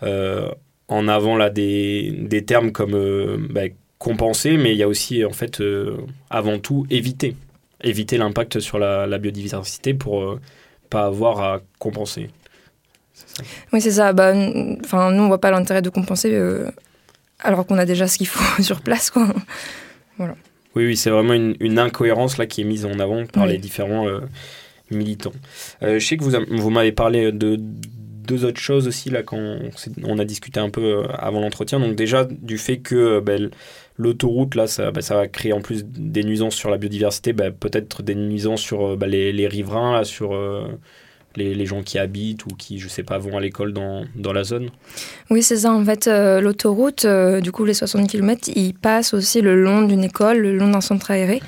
en 0.02 1.08
avant 1.08 1.38
là, 1.38 1.52
des, 1.52 2.12
des 2.18 2.44
termes 2.44 2.72
comme 2.72 3.48
bah, 3.52 3.66
compenser, 4.00 4.58
mais 4.58 4.72
il 4.72 4.78
y 4.80 4.82
a 4.82 4.88
aussi, 4.88 5.24
en 5.24 5.30
fait, 5.30 5.62
avant 6.32 6.58
tout, 6.58 6.88
éviter. 6.90 7.36
Éviter 7.84 8.18
l'impact 8.18 8.60
sur 8.60 8.80
la, 8.80 9.06
la, 9.06 9.20
biodiversité 9.20 9.94
pour 9.94 10.40
pas 10.90 11.06
avoir 11.06 11.42
à 11.42 11.62
compenser. 11.78 12.32
Oui, 13.74 13.82
c'est 13.82 13.92
ça. 13.92 14.14
Bah, 14.14 14.34
nous, 14.34 14.78
on 14.94 15.28
voit 15.28 15.42
pas 15.42 15.52
l'intérêt 15.52 15.82
de 15.82 15.90
compenser 15.90 16.34
euh, 16.34 16.70
alors 17.40 17.66
qu'on 17.66 17.78
a 17.78 17.86
déjà 17.86 18.08
ce 18.08 18.18
qu'il 18.18 18.28
faut 18.28 18.62
sur 18.64 18.82
place. 18.82 19.10
Quoi. 19.10 19.28
Voilà. 20.18 20.36
Oui, 20.76 20.86
oui, 20.86 20.98
c'est 20.98 21.10
vraiment 21.10 21.34
une, 21.34 21.56
une, 21.60 21.80
incohérence 21.80 22.38
là 22.38 22.46
qui 22.46 22.62
est 22.62 22.66
mise 22.66 22.86
en 22.86 23.00
avant 23.00 23.26
par 23.26 23.48
les 23.48 23.58
différents 23.58 24.08
euh, 24.08 24.20
militants. 24.92 25.34
Euh, 25.82 26.00
je 26.00 26.06
sais 26.06 26.18
que 26.18 26.24
vous, 26.24 26.32
vous 26.50 26.70
m'avez 26.70 26.92
parlé 26.92 27.32
de 27.32 27.58
deux 27.60 28.46
autres 28.46 28.60
choses 28.60 28.88
aussi 28.88 29.10
là 29.10 29.24
quand 29.24 29.58
on, 30.04 30.20
a 30.20 30.26
discuté 30.26 30.60
un 30.60 30.70
peu 30.70 31.04
avant 31.18 31.42
l'entretien. 31.42 31.80
Donc 31.80 31.96
déjà 31.96 32.26
du 32.26 32.60
fait 32.60 32.78
que 32.78 33.20
ben, 33.20 33.50
l'autoroute 33.98 34.54
là, 34.54 34.68
ça, 34.68 34.92
ben, 34.92 35.02
ça, 35.02 35.16
va 35.16 35.28
créer 35.28 35.54
en 35.54 35.62
plus 35.62 35.84
des 35.86 36.24
nuisances 36.24 36.54
sur 36.54 36.70
la 36.70 36.78
biodiversité, 36.78 37.34
ben, 37.34 37.52
peut-être 37.52 38.04
des 38.04 38.14
nuisances 38.14 38.62
sur 38.62 38.96
les, 38.96 39.32
les, 39.32 39.48
riverains 39.48 39.94
là, 39.94 40.04
sur 40.04 40.34
les, 41.36 41.66
gens 41.66 41.84
qui 41.84 41.98
habitent 41.98 42.46
ou 42.46 42.50
qui, 42.50 42.80
je 42.80 42.88
sais 42.88 43.04
pas, 43.04 43.18
vont 43.18 43.38
à 43.38 43.42
l'école 43.42 43.74
dans, 43.74 44.06
dans, 44.16 44.34
la 44.34 44.44
zone 44.44 44.70
Oui, 45.30 45.44
c'est 45.44 45.58
ça. 45.58 45.72
En 45.72 45.84
fait, 45.84 46.08
euh, 46.08 46.42
l'autoroute, 46.42 47.06
euh, 47.06 47.42
du 47.42 47.52
coup, 47.52 47.66
les 47.66 47.74
60 47.74 48.10
km, 48.10 48.50
ils 48.56 48.74
passent 48.74 49.14
aussi 49.14 49.42
le 49.42 49.62
long 49.62 49.84
d'une 49.84 50.04
école, 50.04 50.38
le 50.38 50.58
long 50.58 50.70
d'un 50.70 50.82
centre 50.82 51.12
aéré. 51.12 51.42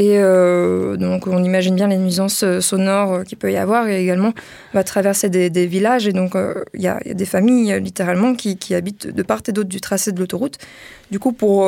Et 0.00 0.16
euh, 0.16 0.96
donc, 0.96 1.26
on 1.26 1.44
imagine 1.44 1.74
bien 1.74 1.86
les 1.86 1.98
nuisances 1.98 2.42
sonores 2.60 3.22
qu'il 3.24 3.36
peut 3.36 3.52
y 3.52 3.58
avoir. 3.58 3.86
Et 3.86 4.02
également, 4.02 4.32
on 4.72 4.78
va 4.78 4.82
traverser 4.82 5.28
des, 5.28 5.66
villages. 5.66 6.08
Et 6.08 6.14
donc, 6.14 6.32
il 6.72 6.80
y, 6.80 6.88
a 6.88 6.98
des 7.04 7.26
familles, 7.26 7.78
littéralement, 7.82 8.34
qui, 8.34 8.74
habitent 8.74 9.08
de 9.08 9.22
part 9.22 9.42
et 9.46 9.52
d'autre 9.52 9.68
du 9.68 9.82
tracé 9.82 10.12
de 10.12 10.18
l'autoroute. 10.18 10.56
Du 11.10 11.18
coup, 11.18 11.32
pour, 11.32 11.66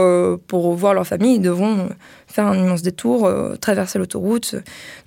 voir 0.75 0.95
leur 0.95 1.07
famille, 1.07 1.35
ils 1.35 1.43
devront 1.43 1.91
faire 2.33 2.47
un 2.47 2.57
immense 2.57 2.83
détour, 2.83 3.27
euh, 3.27 3.57
traverser 3.57 3.99
l'autoroute. 3.99 4.57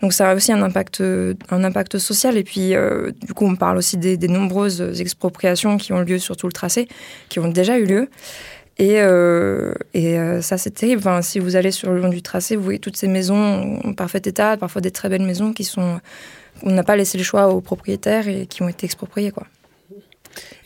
Donc 0.01 0.13
ça 0.13 0.29
a 0.29 0.36
aussi 0.36 0.51
un 0.51 0.62
impact, 0.62 1.98
social. 1.98 2.38
Et 2.38 2.44
puis, 2.44 2.75
euh, 2.75 3.12
du 3.25 3.34
coup, 3.34 3.46
on 3.46 3.55
parle 3.55 3.77
aussi 3.77 3.98
des, 3.98 4.17
nombreuses 4.27 5.01
expropriations 5.01 5.77
qui 5.77 5.94
ont 5.94 6.01
lieu 6.01 6.20
sur 6.20 6.38
tout 6.38 6.48
le 6.48 6.53
tracé, 6.53 6.88
qui 7.29 7.39
ont 7.39 7.48
déjà 7.48 7.77
eu 7.77 7.86
lieu. 7.86 8.10
Et, 8.77 9.00
euh, 9.00 9.74
et 9.94 10.17
ça, 10.41 10.58
c'est 10.58 10.72
terrible. 10.72 11.00
Enfin, 11.00 11.22
si 11.22 11.39
vous 11.39 11.55
allez 11.55 11.72
sur 11.72 11.92
le 11.92 12.01
long 12.01 12.09
du 12.09 12.22
tracé, 12.22 12.55
vous 12.55 12.64
voyez 12.64 12.79
toutes 12.79 12.98
ces 12.98 13.07
maisons 13.07 13.79
en 13.83 13.94
parfait 13.94 14.22
état, 14.25 14.57
parfois 14.57 14.81
des 14.81 14.92
très 14.92 15.09
belles 15.09 15.24
maisons 15.24 15.53
qui 15.53 15.64
sont... 15.64 16.00
On 16.64 16.72
n'a 16.72 16.83
pas 16.83 16.96
laissé 16.96 17.18
le 17.18 17.24
choix 17.24 17.50
aux 17.50 17.61
propriétaires 17.61 18.27
et 18.27 18.48
qui 18.48 18.64
ont 18.64 18.70
été 18.70 18.85
expropriées. 18.85 19.31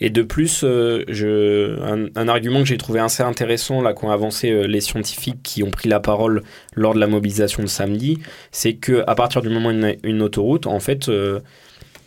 Et 0.00 0.10
de 0.10 0.22
plus, 0.22 0.62
euh, 0.64 2.08
un, 2.14 2.28
argument 2.28 2.60
que 2.60 2.66
j'ai 2.66 2.78
trouvé 2.78 3.00
assez 3.00 3.22
intéressant, 3.22 3.82
là, 3.82 3.92
qu'ont 3.92 4.10
avancé 4.10 4.50
euh, 4.50 4.66
les 4.66 4.80
scientifiques 4.80 5.42
qui 5.42 5.62
ont 5.62 5.70
pris 5.70 5.88
la 5.88 6.00
parole 6.00 6.42
lors 6.74 6.94
de 6.94 7.00
la 7.00 7.06
mobilisation 7.06 7.62
de 7.62 7.68
samedi, 7.68 8.18
c'est 8.50 8.74
qu'à 8.74 9.14
partir 9.14 9.42
du 9.42 9.48
moment 9.48 9.68
où 9.68 9.84
a 9.84 9.92
une 10.02 10.22
autoroute, 10.22 10.66
en 10.66 10.80
fait, 10.80 11.08
euh, 11.08 11.40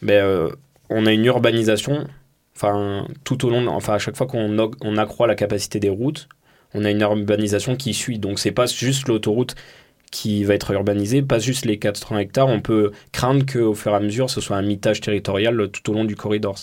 ben, 0.01 0.49
on 0.89 1.05
a 1.05 1.11
une 1.11 1.25
urbanisation, 1.25 2.07
enfin, 2.55 3.07
tout 3.23 3.45
au 3.45 3.49
long, 3.49 3.67
enfin, 3.67 3.93
à 3.93 3.99
chaque 3.99 4.15
fois 4.15 4.27
qu'on 4.27 4.71
on 4.81 4.97
accroît 4.97 5.27
la 5.27 5.35
capacité 5.35 5.79
des 5.79 5.89
routes, 5.89 6.27
on 6.73 6.85
a 6.85 6.91
une 6.91 7.01
urbanisation 7.01 7.75
qui 7.75 7.93
suit. 7.93 8.19
Donc, 8.19 8.39
c'est 8.39 8.51
pas 8.51 8.65
juste 8.65 9.07
l'autoroute 9.07 9.55
qui 10.13 10.43
va 10.43 10.53
être 10.53 10.71
urbanisé, 10.71 11.23
pas 11.23 11.39
juste 11.39 11.65
les 11.65 11.79
400 11.79 12.19
hectares. 12.19 12.47
On 12.47 12.61
peut 12.61 12.91
craindre 13.11 13.43
qu'au 13.51 13.73
fur 13.73 13.91
et 13.93 13.95
à 13.95 13.99
mesure, 13.99 14.29
ce 14.29 14.41
soit 14.41 14.55
un 14.55 14.61
mitage 14.61 15.01
territorial 15.01 15.69
tout 15.69 15.89
au 15.89 15.93
long 15.93 16.05
du 16.05 16.15
corridor. 16.15 16.55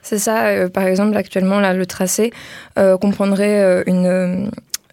C'est 0.00 0.18
ça. 0.18 0.46
Euh, 0.46 0.68
par 0.68 0.84
exemple, 0.84 1.16
actuellement, 1.16 1.58
là, 1.58 1.74
le 1.74 1.86
tracé 1.86 2.32
euh, 2.78 2.96
comprendrait 2.96 3.84
euh, 3.90 4.46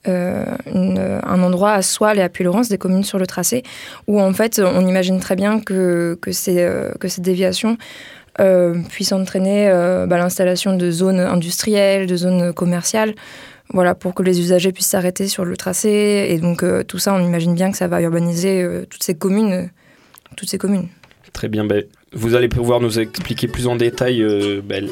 un 0.07 1.43
endroit 1.43 1.73
à 1.73 1.83
Soile 1.83 2.17
et 2.17 2.23
à 2.23 2.29
Puy-Laurence, 2.29 2.69
des 2.69 2.79
communes 2.79 3.03
sur 3.03 3.19
le 3.19 3.27
tracé, 3.27 3.61
où 4.07 4.19
en 4.19 4.33
fait, 4.33 4.59
on 4.59 4.87
imagine 4.87 5.19
très 5.19 5.35
bien 5.35 5.59
que, 5.59 6.17
que, 6.19 6.31
ces, 6.31 6.67
que 6.99 7.07
ces 7.07 7.21
déviations 7.21 7.77
puissent 8.89 9.11
entraîner 9.11 9.69
bah, 10.07 10.17
l'installation 10.17 10.75
de 10.75 10.89
zones 10.89 11.19
industrielles, 11.19 12.07
de 12.07 12.15
zones 12.15 12.53
commerciales 12.53 13.13
voilà, 13.73 13.95
pour 13.95 14.13
que 14.13 14.23
les 14.23 14.39
usagers 14.39 14.71
puissent 14.71 14.87
s'arrêter 14.87 15.27
sur 15.27 15.45
le 15.45 15.55
tracé. 15.55 16.27
Et 16.29 16.37
donc 16.39 16.63
euh, 16.63 16.83
tout 16.83 16.97
ça, 16.97 17.13
on 17.13 17.19
imagine 17.19 17.53
bien 17.53 17.71
que 17.71 17.77
ça 17.77 17.87
va 17.87 18.01
urbaniser 18.01 18.61
euh, 18.61 18.85
toutes 18.89 19.03
ces 19.03 19.15
communes, 19.15 19.53
euh, 19.53 19.65
toutes 20.35 20.49
ces 20.49 20.57
communes. 20.57 20.87
Très 21.33 21.47
bien. 21.47 21.65
Ben, 21.65 21.83
vous 22.13 22.35
allez 22.35 22.49
pouvoir 22.49 22.81
nous 22.81 22.99
expliquer 22.99 23.47
plus 23.47 23.67
en 23.67 23.75
détail 23.75 24.21
ben, 24.63 24.89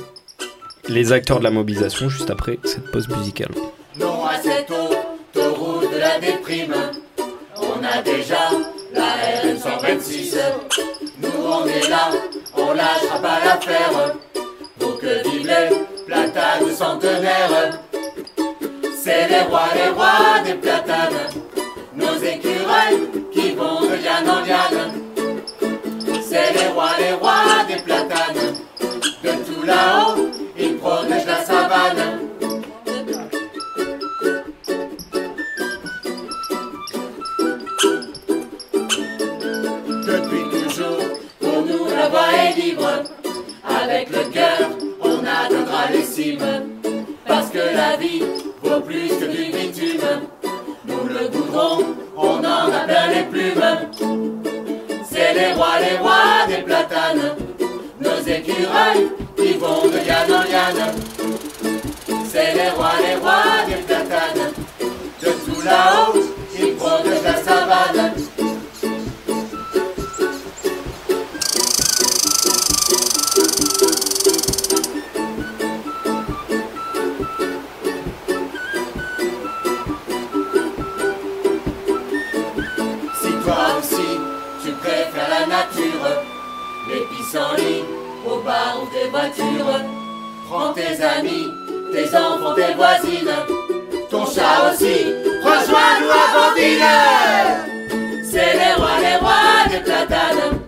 les 0.88 1.12
acteurs 1.12 1.40
de 1.40 1.44
la 1.44 1.52
mobilisation 1.52 2.08
juste 2.08 2.30
après 2.30 2.60
cette 2.64 2.90
pause 2.92 3.10
musicale. 3.10 3.52
Non 4.00 4.26
à 4.26 4.38
cette 4.42 4.72
autoroute 4.72 5.92
de 5.92 6.00
la 6.00 6.20
déprime, 6.20 6.76
on 7.58 7.84
a 7.84 8.02
déjà 8.02 8.40
la 8.94 9.04
RN126. 9.44 10.38
On 11.42 11.66
est 11.66 11.90
là, 11.90 12.10
on 12.56 12.74
lâchera 12.74 13.20
pas 13.20 13.40
l'affaire 13.44 14.16
pour 14.78 15.00
que 15.00 15.30
vive 15.30 15.48
les 15.48 16.04
platanes 16.06 16.76
centenaires. 16.76 17.80
C'est 19.02 19.28
les 19.30 19.42
rois, 19.42 19.70
les 19.74 19.90
rois 19.90 20.42
des 20.46 20.56
platanes, 20.56 21.30
nos 21.96 22.16
écureuils 22.18 23.10
qui 23.32 23.52
vont 23.56 23.82
de 23.82 23.96
liane 24.04 24.30
en 24.30 24.42
liane. 24.42 24.92
C'est 26.22 26.54
les 26.54 26.68
rois, 26.74 26.92
les 27.00 27.14
rois 27.14 27.64
des 27.68 27.82
platanes, 27.82 28.54
de 29.24 29.30
tout 29.30 29.64
là-haut, 29.66 30.30
ils 30.58 30.78
protègent 30.78 31.26
la 31.26 31.44
savane. 31.46 32.19
Écureuils 58.80 59.10
qui 59.36 59.58
vont 59.58 59.88
de 59.88 59.98
liane 59.98 60.32
en 60.32 60.44
liane. 60.44 60.94
C'est 62.32 62.54
les 62.54 62.70
rois, 62.70 62.94
les 63.02 63.16
rois 63.16 63.66
des 63.68 63.82
platanes, 63.84 64.54
de 65.22 65.28
tout 65.28 65.62
là-haut, 65.62 65.99
Prends 89.12 90.74
tes 90.74 91.04
amis, 91.04 91.48
tes 91.92 92.16
enfants, 92.16 92.54
tes 92.54 92.76
voisines, 92.76 93.32
ton 94.12 94.24
chat 94.26 94.72
aussi, 94.72 95.14
rejoins-nous 95.44 96.12
à 96.12 96.26
Bandine. 96.36 96.86
C'est 98.24 98.54
les 98.54 98.74
rois, 98.78 99.00
les 99.02 99.18
rois 99.18 99.66
des 99.72 99.80
platanes, 99.80 100.60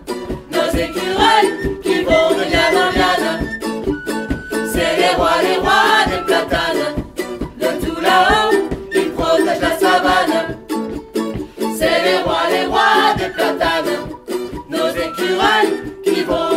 nos 0.50 0.70
écureuils 0.76 1.80
qui 1.82 2.02
vont 2.02 2.30
de 2.36 2.50
liane 2.50 2.76
en 2.76 2.90
liane. 2.90 3.46
C'est 4.72 4.96
les 4.96 5.14
rois, 5.14 5.40
les 5.42 5.58
rois 5.58 6.04
des 6.08 6.24
platanes, 6.24 6.94
de 7.60 7.86
tout 7.86 8.00
là-haut, 8.00 8.56
ils 8.92 9.10
protègent 9.10 9.60
la 9.60 9.78
savane. 9.78 10.56
C'est 11.78 12.02
les 12.02 12.18
rois, 12.24 12.48
les 12.50 12.66
rois 12.66 13.14
des 13.16 13.28
platanes, 13.28 13.98
nos 14.68 14.88
écureuils 14.88 15.74
qui 16.04 16.22
vont 16.22 16.51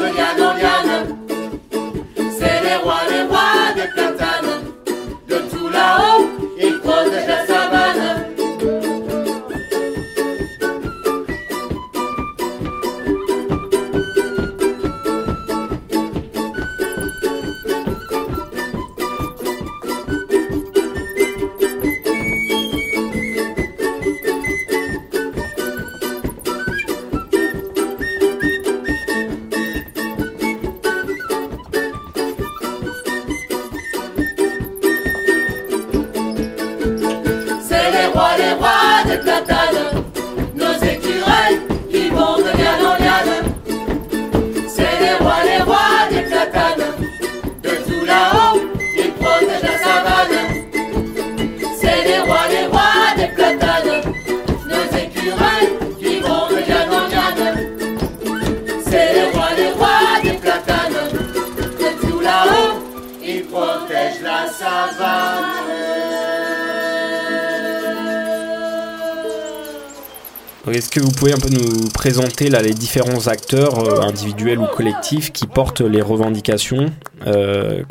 pouvez 71.26 71.34
un 71.34 71.50
peu 71.50 71.56
nous 71.56 71.90
présenter 71.90 72.50
là, 72.50 72.62
les 72.62 72.76
différents 72.76 73.28
acteurs 73.28 73.80
euh, 73.80 74.02
individuels 74.02 74.60
ou 74.60 74.68
collectifs 74.68 75.32
qui 75.32 75.48
portent 75.48 75.82
les 75.82 76.04
revendications 76.04 76.86
euh, 77.26 77.82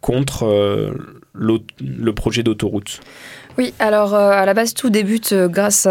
contre 0.00 0.46
euh, 0.46 1.20
le 1.34 2.14
projet 2.14 2.42
d'autoroute? 2.42 3.00
Oui, 3.58 3.74
alors 3.80 4.14
à 4.14 4.46
la 4.46 4.54
base, 4.54 4.72
tout 4.72 4.88
débute 4.88 5.34
grâce 5.34 5.86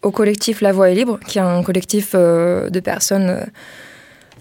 au 0.00 0.10
collectif 0.10 0.62
La 0.62 0.72
Voix 0.72 0.88
est 0.88 0.94
libre, 0.94 1.20
qui 1.26 1.36
est 1.36 1.42
un 1.42 1.62
collectif 1.62 2.14
de 2.14 2.80
personnes 2.80 3.44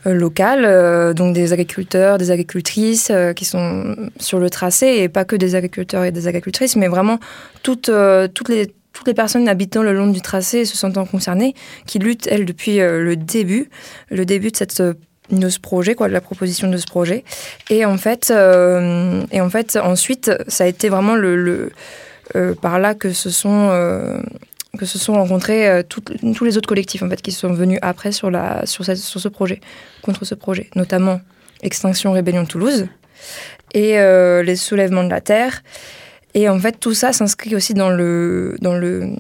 locales, 0.06 1.14
donc 1.14 1.34
des 1.34 1.52
agriculteurs, 1.52 2.18
des 2.18 2.32
agricultrices 2.32 3.12
qui 3.36 3.44
sont 3.44 3.96
sur 4.18 4.40
le 4.40 4.50
tracé, 4.50 4.88
et 5.00 5.10
pas 5.10 5.26
que 5.26 5.36
des 5.36 5.56
agriculteurs 5.56 6.06
et 6.06 6.12
des 6.12 6.28
agricultrices, 6.28 6.76
mais 6.76 6.88
vraiment 6.88 7.20
toutes, 7.62 7.92
toutes, 8.34 8.50
les, 8.50 8.74
toutes 9.02 9.08
les 9.08 9.14
personnes 9.16 9.50
habitant 9.50 9.82
le 9.82 9.94
long 9.94 10.06
du 10.06 10.22
tracé 10.22 10.60
et 10.60 10.66
se 10.66 10.78
sentant 10.78 11.06
concernées, 11.08 11.56
qui 11.88 11.98
luttent, 11.98 12.28
elles, 12.28 12.46
depuis 12.46 12.80
euh, 12.80 13.02
le 13.04 13.16
début, 13.16 13.68
le 14.12 14.26
début 14.28 14.52
de 14.52 14.56
cette 14.58 14.80
euh, 14.80 14.94
de 15.32 15.50
ce 15.50 15.60
projet, 15.60 15.96
quoi, 15.96 16.08
de 16.08 16.14
la 16.14 16.22
proposition 16.22 16.70
de 16.70 16.78
ce 16.78 16.86
projet. 16.86 17.24
Et 17.72 17.84
en 17.84 17.98
fait, 17.98 18.30
euh, 18.30 19.24
et 19.32 19.42
en 19.42 19.50
fait 19.50 19.76
ensuite, 19.76 20.30
ça 20.48 20.66
a 20.66 20.68
été 20.68 20.88
vraiment 20.90 21.16
le, 21.16 21.72
par 22.62 22.78
là 22.78 22.94
que 22.94 23.12
se 23.12 23.32
sont 23.32 23.70
que 24.78 24.86
se 24.86 25.00
sont 25.00 25.14
rencontrés 25.14 25.84
tous 25.90 26.44
les 26.46 26.58
autres 26.58 26.68
collectifs 26.70 27.02
en 27.02 27.10
fait 27.10 27.22
qui 27.24 27.32
sont 27.32 27.54
venus 27.54 27.80
après 27.82 28.12
sur 28.12 28.30
la 28.30 28.66
sur, 28.68 28.86
cette- 28.86 28.98
sur 28.98 29.20
ce 29.20 29.30
projet 29.30 29.60
contre 30.04 30.26
ce 30.26 30.36
projet 30.36 30.70
notamment 30.76 31.20
Extinction 31.64 32.12
Rébellion 32.12 32.46
Toulouse 32.46 32.88
et 33.74 33.94
les 34.44 34.56
soulèvements 34.56 35.04
de 35.06 35.10
la 35.10 35.22
terre 35.22 35.64
et 36.34 36.50
en 36.50 36.60
fait 36.60 36.80
tout 36.80 36.94
ça 36.94 37.14
s'inscrit 37.14 37.56
aussi 37.56 37.74
dans 37.74 37.90
le 37.90 38.56
dans 38.62 38.76
le 38.76 39.16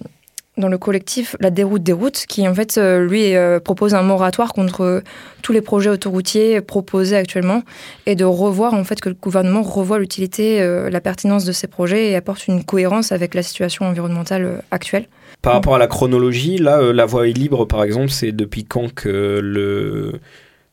dans 0.57 0.67
le 0.67 0.77
collectif 0.77 1.35
La 1.39 1.49
Déroute 1.49 1.83
des 1.83 1.93
routes, 1.93 2.25
qui 2.27 2.47
en 2.47 2.53
fait, 2.53 2.77
euh, 2.77 3.05
lui, 3.05 3.35
euh, 3.35 3.59
propose 3.59 3.93
un 3.93 4.03
moratoire 4.03 4.53
contre 4.53 5.01
tous 5.41 5.53
les 5.53 5.61
projets 5.61 5.89
autoroutiers 5.89 6.61
proposés 6.61 7.15
actuellement 7.15 7.63
et 8.05 8.15
de 8.15 8.25
revoir, 8.25 8.73
en 8.73 8.83
fait, 8.83 8.99
que 8.99 9.09
le 9.09 9.15
gouvernement 9.15 9.61
revoit 9.61 9.99
l'utilité, 9.99 10.61
euh, 10.61 10.89
la 10.89 11.01
pertinence 11.01 11.45
de 11.45 11.51
ces 11.51 11.67
projets 11.67 12.11
et 12.11 12.15
apporte 12.15 12.47
une 12.47 12.63
cohérence 12.63 13.11
avec 13.11 13.33
la 13.33 13.43
situation 13.43 13.85
environnementale 13.85 14.61
actuelle. 14.71 15.07
Par 15.41 15.53
rapport 15.53 15.75
à 15.75 15.79
la 15.79 15.87
chronologie, 15.87 16.57
là, 16.57 16.93
La 16.93 17.05
Voix 17.05 17.27
est 17.27 17.33
libre, 17.33 17.65
par 17.65 17.83
exemple, 17.83 18.09
c'est 18.09 18.31
depuis 18.31 18.65
quand 18.65 18.93
que 18.93 19.39
le, 19.41 20.19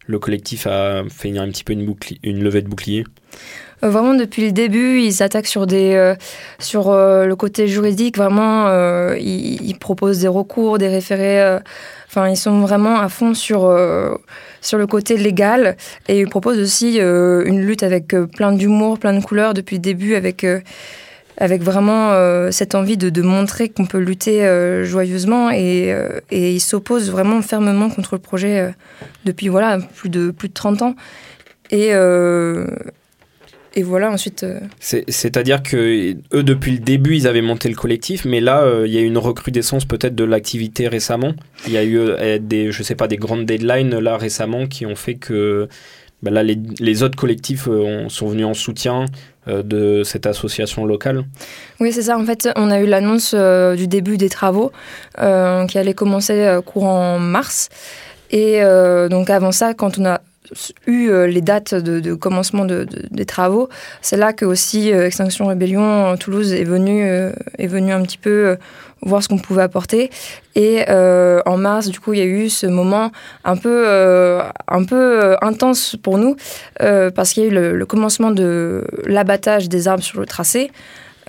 le 0.07 0.19
collectif 0.19 0.67
a 0.67 1.05
fait 1.09 1.37
un 1.39 1.49
petit 1.49 1.65
peu 1.65 1.73
une, 1.73 1.95
une 2.23 2.43
levée 2.43 2.63
de 2.63 2.69
bouclier? 2.69 3.05
Euh, 3.85 3.91
Vraiment, 3.91 4.15
depuis 4.15 4.47
le 4.47 4.53
début, 4.53 5.01
ils 5.01 5.13
s'attaquent 5.13 5.47
sur, 5.47 5.67
des, 5.67 5.95
euh, 5.95 6.15
sur 6.59 6.91
euh, 6.91 7.27
le 7.27 7.37
côté 7.37 7.69
juridique. 7.69 8.17
Vraiment, 8.17 8.69
ils, 9.15 9.77
proposent 9.79 10.21
des 10.21 10.29
recours, 10.29 10.79
des 10.79 10.89
référés. 10.89 11.59
Enfin, 12.09 12.29
ils 12.29 12.37
sont 12.37 12.61
vraiment 12.61 13.01
à 13.01 13.09
fond 13.09 13.35
sur, 13.35 13.61
sur 14.61 14.79
le 14.79 14.87
côté 14.87 15.17
légal. 15.17 15.77
Et 16.09 16.21
ils 16.21 16.29
proposent 16.29 16.59
aussi 16.59 16.99
une 16.99 17.61
lutte 17.61 17.83
avec 17.83 18.09
plein 18.37 18.53
d'humour, 18.53 18.99
plein 18.99 19.13
de 19.13 19.25
couleurs 19.25 19.55
depuis 19.55 19.77
le 19.77 19.83
début, 19.83 20.15
avec, 20.15 20.45
avec 21.37 21.63
vraiment 21.63 22.13
cette 22.51 22.75
envie 22.75 22.97
de, 22.97 23.11
de 23.11 23.23
montrer 23.23 23.69
qu'on 23.69 23.87
peut 23.87 23.99
lutter 23.99 24.43
joyeusement. 24.85 25.51
Et, 25.51 25.95
ils 26.31 26.61
s'opposent 26.61 27.11
vraiment 27.11 27.41
fermement 27.43 27.89
contre 27.89 28.17
le 28.17 28.21
projet 28.21 28.75
depuis 29.25 29.49
voilà, 29.49 29.79
plus, 29.97 30.09
de, 30.09 30.31
plus 30.31 30.49
de 30.49 30.55
30 30.55 30.83
ans. 30.83 30.95
Et, 31.71 31.93
et 33.79 33.83
voilà, 33.85 34.11
ensuite. 34.11 34.43
euh, 34.43 34.59
C'est- 34.81 35.05
C'est-à-dire 35.09 35.63
que 35.63 36.15
eux, 36.35 36.43
depuis 36.43 36.73
le 36.73 36.79
début, 36.79 37.15
ils 37.17 37.27
avaient 37.29 37.43
monté 37.43 37.69
le 37.69 37.77
collectif, 37.77 38.25
mais 38.25 38.41
là, 38.41 38.63
euh, 38.63 38.87
il 38.87 38.93
y 38.93 38.99
a 38.99 39.01
eu 39.01 39.05
une 39.07 39.19
recrudescence 39.19 39.85
peut-être 39.85 40.15
de 40.17 40.25
l'activité 40.25 40.89
récemment. 40.89 41.33
Il 41.67 41.73
y 41.73 41.77
a 41.77 41.85
eu 41.85 41.97
euh, 41.99 42.39
des, 42.41 42.73
je 42.73 42.83
sais 42.83 42.95
pas, 42.97 43.07
des 43.07 43.17
grandes 43.17 43.47
deadlines 43.47 43.97
là 43.99 44.17
récemment 44.17 44.67
qui 44.67 44.85
ont 44.87 44.97
fait 44.97 45.15
que 45.15 45.69
bah, 46.23 46.33
là, 46.33 46.43
les, 46.43 46.59
les 46.81 47.03
autres 47.05 47.17
collectifs 47.17 47.69
ont- 47.69 48.09
sont 48.09 48.27
venus 48.27 48.47
en 48.47 48.55
soutien 48.55 49.05
de 49.47 50.03
cette 50.05 50.27
association 50.27 50.85
locale. 50.85 51.25
Oui, 51.81 51.93
c'est 51.93 52.03
ça. 52.03 52.19
En 52.19 52.25
fait, 52.27 52.49
on 52.57 52.71
a 52.71 52.81
eu 52.81 52.87
l'annonce 52.87 53.35
du 53.77 53.87
début 53.87 54.19
des 54.19 54.29
travaux 54.29 54.73
qui 55.17 55.79
allaient 55.79 55.95
commencer 55.95 56.59
courant 56.67 57.19
mars. 57.19 57.69
Et 58.31 58.63
euh, 58.63 59.09
donc 59.09 59.31
avant 59.31 59.53
ça, 59.53 59.73
quand 59.73 59.97
on 59.99 60.05
a 60.05 60.21
eu 60.87 61.09
euh, 61.11 61.27
les 61.27 61.41
dates 61.41 61.75
de, 61.75 62.15
commencement 62.15 62.65
de- 62.65 62.85
de- 62.85 63.03
des 63.11 63.25
travaux, 63.27 63.69
c'est 64.03 64.17
là 64.17 64.33
que 64.33 64.45
aussi 64.45 64.93
euh, 64.93 65.07
Extinction 65.07 65.47
Rébellion 65.47 66.17
Toulouse 66.17 66.53
est 66.53 66.65
venu 66.65 67.05
euh, 67.05 67.33
est 67.59 67.67
venu 67.67 67.93
un 67.93 68.03
petit 68.03 68.19
peu 68.19 68.57
voir 69.03 69.23
ce 69.23 69.29
qu'on 69.29 69.39
pouvait 69.39 69.63
apporter. 69.63 70.11
Et 70.57 70.85
en 70.89 71.57
mars, 71.57 71.89
du 71.89 72.01
coup, 72.01 72.15
il 72.15 72.19
y 72.19 72.23
a 72.23 72.25
eu 72.27 72.49
ce 72.49 72.67
moment 72.67 73.13
un 73.45 73.57
peu 73.57 73.87
un 74.69 74.85
peu 74.85 75.37
intense 75.41 75.95
pour 76.03 76.19
nous 76.19 76.35
parce 76.81 77.33
qu'il 77.33 77.45
y 77.45 77.47
a 77.47 77.49
eu 77.51 77.77
le 77.77 77.87
commencement 77.87 78.33
de 78.33 78.85
l'abattage 79.07 79.69
des 79.69 79.87
arbres 79.87 80.03
sur 80.03 80.19
le 80.19 80.27
tracé. 80.27 80.73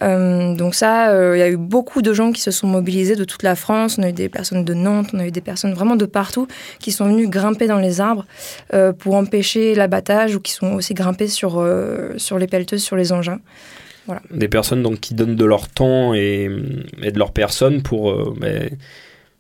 Euh, 0.01 0.55
donc 0.55 0.75
ça, 0.75 1.12
euh, 1.12 1.35
il 1.35 1.39
y 1.39 1.43
a 1.43 1.49
eu 1.49 1.57
beaucoup 1.57 2.01
de 2.01 2.13
gens 2.13 2.31
qui 2.31 2.41
se 2.41 2.51
sont 2.51 2.67
mobilisés 2.67 3.15
de 3.15 3.23
toute 3.23 3.43
la 3.43 3.55
France. 3.55 3.97
On 3.97 4.03
a 4.03 4.09
eu 4.09 4.13
des 4.13 4.29
personnes 4.29 4.63
de 4.63 4.73
Nantes, 4.73 5.09
on 5.13 5.19
a 5.19 5.27
eu 5.27 5.31
des 5.31 5.41
personnes 5.41 5.73
vraiment 5.73 5.95
de 5.95 6.05
partout 6.05 6.47
qui 6.79 6.91
sont 6.91 7.05
venues 7.05 7.27
grimper 7.27 7.67
dans 7.67 7.79
les 7.79 8.01
arbres 8.01 8.25
euh, 8.73 8.93
pour 8.93 9.15
empêcher 9.15 9.75
l'abattage 9.75 10.35
ou 10.35 10.39
qui 10.39 10.51
sont 10.51 10.73
aussi 10.73 10.93
grimpés 10.93 11.27
sur, 11.27 11.65
sur 12.17 12.39
les 12.39 12.47
pelleteuses, 12.47 12.83
sur 12.83 12.95
les 12.95 13.12
engins. 13.12 13.39
Des 14.31 14.47
personnes 14.47 14.81
donc 14.81 14.99
qui 14.99 15.13
donnent 15.13 15.35
de 15.35 15.45
leur 15.45 15.67
temps 15.67 16.15
et, 16.15 16.49
de 16.49 17.19
leur 17.19 17.31
personne 17.31 17.83
pour 17.83 18.33
bah, 18.33 18.47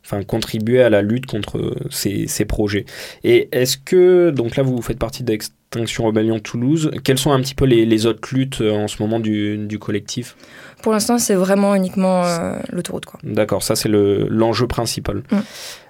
enfin, 0.09 0.23
contribuer 0.23 0.81
à 0.81 0.89
la 0.89 1.01
lutte 1.03 1.27
contre 1.27 1.75
ces, 1.91 2.25
ces 2.27 2.45
projets. 2.45 2.85
Et 3.23 3.47
est-ce 3.51 3.77
que, 3.77 4.31
donc 4.31 4.55
là 4.55 4.63
vous 4.63 4.81
faites 4.81 4.97
partie 4.97 5.23
d'Extinction 5.23 6.05
Rebellion 6.05 6.39
Toulouse, 6.39 6.89
quelles 7.03 7.19
sont 7.19 7.31
un 7.31 7.39
petit 7.41 7.53
peu 7.53 7.65
les, 7.65 7.85
les 7.85 8.05
autres 8.07 8.27
luttes 8.33 8.61
euh, 8.61 8.71
en 8.71 8.87
ce 8.87 9.01
moment 9.03 9.19
du, 9.19 9.57
du 9.57 9.77
collectif? 9.77 10.35
Pour 10.81 10.93
l'instant, 10.93 11.19
c'est 11.19 11.35
vraiment 11.35 11.75
uniquement 11.75 12.23
euh, 12.25 12.55
l'autoroute. 12.71 13.03
D'accord, 13.23 13.61
ça 13.61 13.75
c'est 13.75 13.89
le- 13.89 14.27
l'enjeu 14.29 14.65
principal. 14.65 15.17
Mm. 15.17 15.37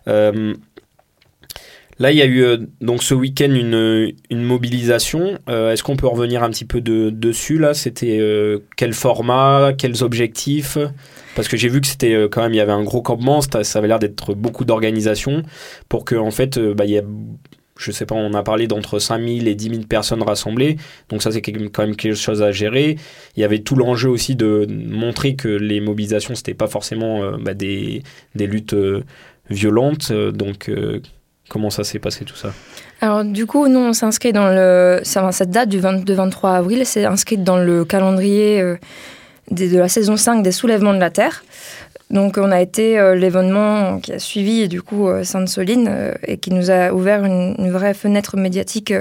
Euh, 0.08 0.54
Là, 2.00 2.12
il 2.14 2.18
y 2.18 2.22
a 2.22 2.26
eu 2.26 2.44
euh, 2.44 2.58
donc 2.80 3.04
ce 3.04 3.14
week-end 3.14 3.54
une, 3.54 4.14
mobilisation. 4.32 5.38
Euh, 5.50 5.74
est-ce 5.74 5.84
qu'on 5.84 5.98
peut 5.98 6.08
revenir 6.08 6.44
un 6.44 6.50
petit 6.50 6.64
peu 6.64 6.80
de, 6.80 7.10
dessus 7.10 7.60
là? 7.60 7.74
C'était 7.74 8.20
euh, 8.20 8.60
quel 8.78 8.94
format, 8.94 9.74
quels 9.78 10.02
objectifs? 10.02 10.78
Parce 11.36 11.50
que 11.50 11.58
j'ai 11.58 11.68
vu 11.68 11.82
que 11.82 11.88
c'était 11.88 12.28
quand 12.32 12.42
même, 12.42 12.54
il 12.54 12.58
y 12.58 12.62
avait 12.62 12.72
un 12.72 12.84
gros 12.84 13.02
campement. 13.02 13.42
Ça, 13.42 13.60
avait 13.78 13.90
l'air 13.90 14.00
d'être 14.00 14.34
beaucoup 14.34 14.64
d'organisation 14.64 15.44
pour 15.90 16.06
que 16.06 16.16
en 16.16 16.32
fait, 16.32 16.58
bah, 16.58 16.86
il 16.86 16.92
y 16.92 16.98
a 16.98 17.04
je 17.78 17.92
sais 17.92 18.06
pas, 18.06 18.16
on 18.16 18.34
a 18.34 18.44
parlé 18.44 18.68
d'entre 18.68 19.00
5000 19.00 19.48
et 19.48 19.56
10 19.56 19.70
000 19.70 19.82
personnes 19.84 20.22
rassemblées, 20.22 20.76
donc 21.08 21.24
ça 21.24 21.32
c'est 21.32 21.42
quand 21.42 21.84
même 21.84 21.96
quelque 21.96 22.14
chose 22.14 22.42
à 22.42 22.52
gérer. 22.52 22.98
Il 23.38 23.40
y 23.40 23.46
avait 23.46 23.60
tout 23.60 23.78
l'enjeu 23.78 24.10
aussi 24.10 24.36
de 24.36 24.68
montrer 24.70 25.38
que 25.38 25.48
les 25.48 25.80
mobilisations, 25.80 26.36
c'était 26.36 26.54
pas 26.54 26.68
forcément 26.68 27.38
bah, 27.38 27.54
des, 27.54 28.04
des, 28.36 28.48
luttes 28.48 28.76
violentes, 29.50 30.12
donc 30.12 30.70
Comment 31.50 31.72
ça 31.72 31.84
s'est 31.84 32.00
passé 32.00 32.26
tout 32.26 32.36
ça 32.36 32.54
Alors 33.02 33.26
du 33.26 33.48
coup, 33.48 33.68
nous 33.68 33.80
on 33.80 33.94
s'inscrit 33.94 34.32
dans 34.32 34.50
le... 34.50 35.02
Cette 35.04 35.50
date 35.50 35.70
du 35.70 35.80
22-23 35.80 36.56
avril, 36.56 36.86
c'est 36.86 37.06
inscrite 37.06 37.44
dans 37.44 37.58
le 37.58 37.86
calendrier 37.86 38.62
euh, 38.62 38.78
de 39.50 39.78
la 39.78 39.90
saison 39.90 40.16
5 40.16 40.44
des 40.44 40.52
soulèvements 40.52 40.94
de 40.94 41.00
la 41.00 41.10
Terre. 41.10 41.44
Donc 42.12 42.38
on 42.38 42.52
a 42.52 42.62
été 42.62 43.00
euh, 43.00 43.16
l'événement 43.16 44.00
qui 44.00 44.14
a 44.14 44.20
suivi 44.20 44.68
du 44.68 44.84
coup 44.84 45.08
euh, 45.08 45.24
Sainte-Soline 45.24 46.14
et 46.24 46.38
qui 46.38 46.52
nous 46.52 46.70
a 46.70 46.94
ouvert 46.94 47.26
une, 47.26 47.72
vraie 47.72 47.96
fenêtre 47.96 48.38
médiatique. 48.38 48.94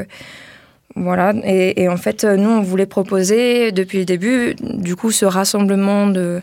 voilà, 0.96 1.34
et, 1.44 1.82
et, 1.82 1.88
en 1.88 1.98
fait, 1.98 2.24
nous, 2.24 2.48
on 2.48 2.62
voulait 2.62 2.86
proposer 2.86 3.72
depuis 3.72 3.98
le 3.98 4.04
début, 4.06 4.54
du 4.62 4.96
coup, 4.96 5.10
ce 5.10 5.26
rassemblement 5.26 6.06
de, 6.06 6.40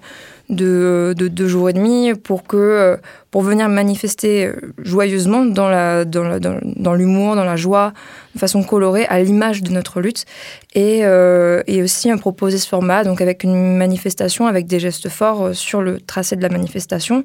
de, 0.49 1.13
deux 1.17 1.47
jours 1.47 1.69
et 1.69 1.73
demi 1.73 2.13
pour, 2.13 2.43
que, 2.43 2.97
pour 3.31 3.41
venir 3.41 3.67
manifester 3.69 4.51
joyeusement 4.77 5.45
dans, 5.45 5.69
la, 5.69 6.05
dans, 6.05 6.39
dans, 6.39 6.93
l'humour, 6.93 7.35
dans 7.35 7.43
la 7.43 7.55
joie, 7.55 7.93
de 8.33 8.39
façon 8.39 8.63
colorée, 8.63 9.05
à 9.05 9.21
l'image 9.21 9.63
de 9.63 9.71
notre 9.71 10.01
lutte. 10.01 10.25
Et, 10.73 11.05
euh, 11.05 11.63
et 11.67 11.81
aussi 11.81 12.09
proposer 12.17 12.57
ce 12.57 12.67
format, 12.67 13.03
donc 13.03 13.21
avec 13.21 13.43
une 13.43 13.77
manifestation, 13.77 14.45
avec 14.45 14.67
des 14.67 14.79
gestes 14.79 15.09
forts 15.09 15.55
sur 15.55 15.81
le 15.81 16.01
tracé 16.01 16.35
de 16.35 16.41
la 16.41 16.49
manifestation, 16.49 17.23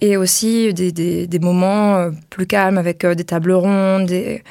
et 0.00 0.16
aussi 0.16 0.74
des, 0.74 0.90
des, 0.90 1.26
des 1.26 1.38
moments 1.38 1.96
euh, 1.96 2.10
plus 2.28 2.46
calmes 2.46 2.76
avec 2.76 3.04
euh, 3.04 3.14
des 3.14 3.24
tables 3.24 3.52
rondes, 3.52 4.06
des, 4.06 4.42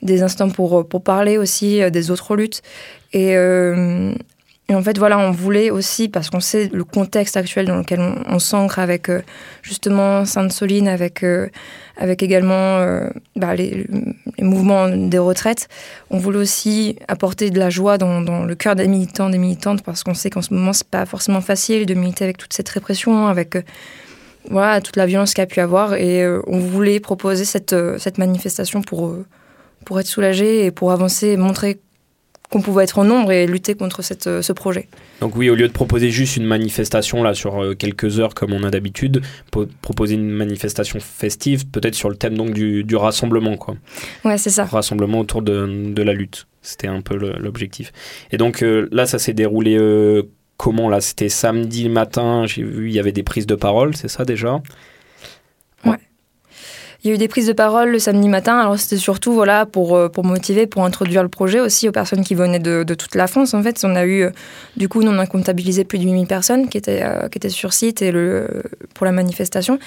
des 0.00 0.22
instants 0.22 0.48
pour, 0.48 0.88
pour 0.88 1.02
parler 1.02 1.36
aussi 1.36 1.80
des 1.90 2.10
autres 2.10 2.34
luttes. 2.34 2.62
Et, 3.12 3.36
et 4.68 4.74
en 4.74 4.82
fait, 4.82 4.96
voilà, 4.96 5.18
on 5.18 5.32
voulait 5.32 5.70
aussi, 5.70 6.08
parce 6.08 6.30
qu'on 6.30 6.40
sait 6.40 6.70
le 6.72 6.84
contexte 6.84 7.36
actuel 7.36 7.66
dans 7.66 7.76
lequel 7.76 8.00
on, 8.26 8.38
s'ancre 8.38 8.78
avec 8.78 9.10
euh, 9.10 9.20
justement 9.60 10.24
Sainte-Soline, 10.24 10.86
avec, 10.88 11.24
euh, 11.24 11.48
avec 11.96 12.22
également 12.22 12.78
euh, 12.78 13.10
bah, 13.34 13.54
les, 13.54 13.86
mouvements 14.38 14.88
des 14.88 15.18
retraites, 15.18 15.68
on 16.10 16.18
voulait 16.18 16.38
aussi 16.38 16.96
apporter 17.08 17.50
de 17.50 17.58
la 17.58 17.70
joie 17.70 17.98
dans, 17.98 18.22
dans 18.22 18.44
le 18.44 18.54
cœur 18.54 18.76
des 18.76 18.86
militants, 18.86 19.28
des 19.30 19.38
militantes, 19.38 19.82
parce 19.82 20.04
qu'on 20.04 20.14
sait 20.14 20.30
qu'en 20.30 20.42
ce 20.42 20.54
moment, 20.54 20.72
c'est 20.72 20.88
pas 20.88 21.06
forcément 21.06 21.40
facile 21.40 21.84
de 21.84 21.94
militer 21.94 22.24
avec 22.24 22.38
toute 22.38 22.52
cette 22.52 22.68
répression, 22.68 23.26
avec 23.26 23.56
voilà, 24.48 24.80
toute 24.80 24.96
la 24.96 25.06
violence 25.06 25.34
qu'il 25.34 25.42
y 25.42 25.44
a 25.44 25.46
pu 25.46 25.60
avoir. 25.60 25.94
Et 25.94 26.24
on 26.46 26.58
voulait 26.58 27.00
proposer 27.00 27.44
cette, 27.44 27.74
cette 27.98 28.16
manifestation 28.16 28.80
pour, 28.80 29.16
pour 29.84 30.00
être 30.00 30.06
soulagé 30.06 30.64
et 30.64 30.70
pour 30.70 30.92
avancer 30.92 31.28
et 31.28 31.36
montrer 31.36 31.78
qu'on 32.52 32.60
pouvait 32.60 32.84
être 32.84 32.98
en 32.98 33.04
nombre 33.04 33.32
et 33.32 33.46
lutter 33.46 33.74
contre 33.74 34.02
cette, 34.02 34.26
euh, 34.26 34.42
ce 34.42 34.52
projet. 34.52 34.86
Donc 35.20 35.34
oui, 35.36 35.48
au 35.48 35.54
lieu 35.54 35.66
de 35.66 35.72
proposer 35.72 36.10
juste 36.10 36.36
une 36.36 36.44
manifestation 36.44 37.22
là 37.22 37.32
sur 37.32 37.62
euh, 37.62 37.74
quelques 37.74 38.20
heures 38.20 38.34
comme 38.34 38.52
on 38.52 38.62
a 38.62 38.70
d'habitude, 38.70 39.22
proposer 39.80 40.14
une 40.14 40.28
manifestation 40.28 41.00
festive, 41.00 41.66
peut-être 41.66 41.94
sur 41.94 42.10
le 42.10 42.16
thème 42.16 42.36
donc 42.36 42.52
du, 42.52 42.84
du 42.84 42.94
rassemblement 42.94 43.56
quoi. 43.56 43.76
Ouais, 44.24 44.36
c'est 44.36 44.50
ça. 44.50 44.64
Rassemblement 44.66 45.20
autour 45.20 45.40
de, 45.40 45.92
de 45.92 46.02
la 46.02 46.12
lutte. 46.12 46.46
C'était 46.60 46.88
un 46.88 47.00
peu 47.00 47.16
l'objectif. 47.16 47.90
Et 48.30 48.36
donc 48.36 48.62
euh, 48.62 48.88
là, 48.92 49.06
ça 49.06 49.18
s'est 49.18 49.32
déroulé 49.32 49.78
comment 50.58 50.88
là? 50.90 51.00
C'était 51.00 51.30
samedi 51.30 51.88
matin. 51.88 52.44
J'ai 52.46 52.62
vu 52.62 52.88
il 52.88 52.94
y 52.94 53.00
avait 53.00 53.12
des 53.12 53.24
prises 53.24 53.46
de 53.46 53.56
parole, 53.56 53.96
c'est 53.96 54.08
ça 54.08 54.24
déjà? 54.24 54.60
Il 57.04 57.08
y 57.08 57.10
a 57.10 57.14
eu 57.14 57.18
des 57.18 57.26
prises 57.26 57.48
de 57.48 57.52
parole 57.52 57.90
le 57.90 57.98
samedi 57.98 58.28
matin. 58.28 58.58
Alors 58.58 58.78
c'était 58.78 58.96
surtout 58.96 59.32
voilà 59.32 59.66
pour 59.66 59.96
euh, 59.96 60.08
pour 60.08 60.24
motiver, 60.24 60.68
pour 60.68 60.84
introduire 60.84 61.24
le 61.24 61.28
projet 61.28 61.58
aussi 61.58 61.88
aux 61.88 61.92
personnes 61.92 62.22
qui 62.22 62.36
venaient 62.36 62.60
de, 62.60 62.84
de 62.84 62.94
toute 62.94 63.16
la 63.16 63.26
France. 63.26 63.54
En 63.54 63.62
fait, 63.62 63.80
on 63.82 63.96
a 63.96 64.04
eu 64.04 64.22
euh, 64.22 64.30
du 64.76 64.88
coup, 64.88 65.02
on 65.02 65.18
a 65.18 65.26
comptabilisé 65.26 65.82
plus 65.82 65.98
de 65.98 66.04
8000 66.04 66.28
personnes 66.28 66.68
qui 66.68 66.78
étaient 66.78 67.02
euh, 67.02 67.28
qui 67.28 67.38
étaient 67.38 67.48
sur 67.48 67.72
site 67.72 68.02
et 68.02 68.12
le 68.12 68.62
pour 68.94 69.04
la 69.04 69.10
manifestation. 69.10 69.80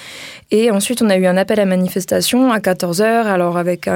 Et 0.50 0.70
ensuite, 0.70 1.00
on 1.00 1.08
a 1.08 1.16
eu 1.16 1.24
un 1.24 1.38
appel 1.38 1.58
à 1.58 1.64
manifestation 1.64 2.52
à 2.52 2.60
14 2.60 3.00
h 3.00 3.04
Alors 3.04 3.56
avec, 3.56 3.88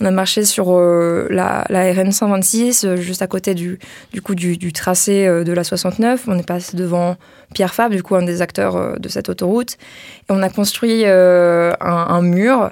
on 0.00 0.04
a 0.04 0.10
marché 0.10 0.44
sur 0.44 0.76
la, 0.76 1.64
la 1.68 1.92
RN 1.92 2.10
126 2.10 2.96
juste 2.96 3.22
à 3.22 3.28
côté 3.28 3.54
du 3.54 3.78
du 4.12 4.20
coup 4.20 4.34
du, 4.34 4.56
du 4.56 4.72
tracé 4.72 5.26
de 5.26 5.52
la 5.52 5.62
69. 5.62 6.24
On 6.26 6.38
est 6.38 6.46
passé 6.46 6.76
devant 6.76 7.16
Pierre 7.54 7.72
Fab, 7.72 7.92
du 7.92 8.02
coup 8.02 8.16
un 8.16 8.22
des 8.22 8.42
acteurs 8.42 8.98
de 8.98 9.08
cette 9.08 9.28
autoroute. 9.28 9.74
Et 10.28 10.30
on 10.30 10.42
a 10.42 10.48
construit 10.48 11.04
un 11.06 12.22
mur 12.22 12.63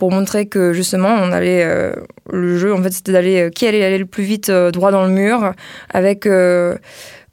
pour 0.00 0.10
montrer 0.10 0.46
que 0.46 0.72
justement 0.72 1.10
on 1.10 1.30
allait 1.30 1.62
euh, 1.62 1.92
le 2.32 2.56
jeu 2.56 2.72
en 2.72 2.82
fait 2.82 2.90
c'était 2.90 3.12
d'aller 3.12 3.38
euh, 3.38 3.50
qui 3.50 3.66
allait 3.66 3.84
aller 3.84 3.98
le 3.98 4.06
plus 4.06 4.24
vite 4.24 4.48
euh, 4.48 4.70
droit 4.70 4.90
dans 4.92 5.04
le 5.04 5.10
mur 5.10 5.52
avec 5.90 6.26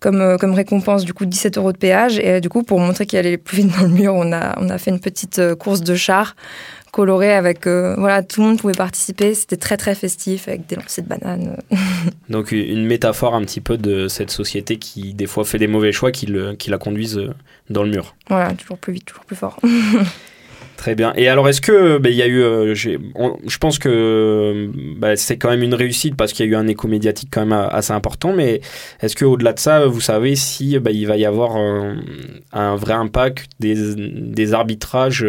comme, 0.01 0.37
comme 0.37 0.53
récompense 0.53 1.05
du 1.05 1.13
coup 1.13 1.25
17 1.25 1.57
euros 1.57 1.71
de 1.71 1.77
péage. 1.77 2.19
Et 2.19 2.41
du 2.41 2.49
coup 2.49 2.63
pour 2.63 2.81
montrer 2.81 3.05
qui 3.05 3.15
allait 3.15 3.31
le 3.31 3.37
plus 3.37 3.59
vite 3.59 3.71
dans 3.79 3.83
le 3.83 3.93
mur 3.93 4.13
on 4.15 4.33
a 4.33 4.53
on 4.59 4.69
a 4.69 4.77
fait 4.77 4.91
une 4.91 4.99
petite 4.99 5.41
course 5.55 5.79
de 5.79 5.95
chars 5.95 6.35
colorée 6.91 7.33
avec 7.33 7.65
voilà 7.67 8.21
tout 8.21 8.41
le 8.41 8.47
monde 8.47 8.59
pouvait 8.59 8.73
participer. 8.73 9.33
C'était 9.33 9.55
très 9.55 9.77
très 9.77 9.95
festif 9.95 10.49
avec 10.49 10.67
des 10.67 10.75
lancers 10.75 11.05
de 11.05 11.09
bananes. 11.09 11.55
Donc 12.29 12.51
une 12.51 12.85
métaphore 12.85 13.33
un 13.33 13.43
petit 13.43 13.61
peu 13.61 13.77
de 13.77 14.09
cette 14.09 14.31
société 14.31 14.77
qui 14.77 15.13
des 15.13 15.25
fois 15.25 15.45
fait 15.45 15.57
des 15.57 15.67
mauvais 15.67 15.93
choix 15.93 16.11
qui, 16.11 16.25
le, 16.25 16.55
qui 16.55 16.69
la 16.69 16.79
conduisent 16.79 17.29
dans 17.69 17.83
le 17.83 17.91
mur. 17.91 18.13
Voilà 18.27 18.51
toujours 18.51 18.77
plus 18.77 18.91
vite 18.91 19.05
toujours 19.05 19.23
plus 19.23 19.37
fort 19.37 19.57
Très 20.77 20.93
bien. 20.93 21.11
Et 21.15 21.27
alors, 21.27 21.49
est-ce 21.49 21.59
que 21.59 21.97
bah, 21.97 22.09
il 22.09 22.15
y 22.15 22.21
a 22.21 22.27
eu, 22.27 22.39
euh, 22.39 22.75
je 22.75 23.57
pense 23.57 23.79
que 23.79 24.69
bah, 24.97 25.15
c'est 25.15 25.37
quand 25.37 25.49
même 25.49 25.63
une 25.63 25.73
réussite 25.73 26.15
parce 26.15 26.33
qu'il 26.33 26.45
y 26.45 26.49
a 26.49 26.51
eu 26.51 26.55
un 26.55 26.67
écho 26.67 26.87
médiatique 26.87 27.29
quand 27.31 27.45
même 27.45 27.67
assez 27.71 27.93
important. 27.93 28.31
Mais 28.31 28.61
est-ce 29.01 29.15
que 29.15 29.25
au-delà 29.25 29.53
de 29.53 29.59
ça, 29.59 29.87
vous 29.87 30.01
savez 30.01 30.35
si 30.35 30.77
bah, 30.77 30.91
il 30.91 31.07
va 31.07 31.17
y 31.17 31.25
avoir 31.25 31.57
un, 31.57 32.75
vrai 32.75 32.93
impact 32.93 33.49
des, 33.59 34.53
arbitrages 34.53 35.25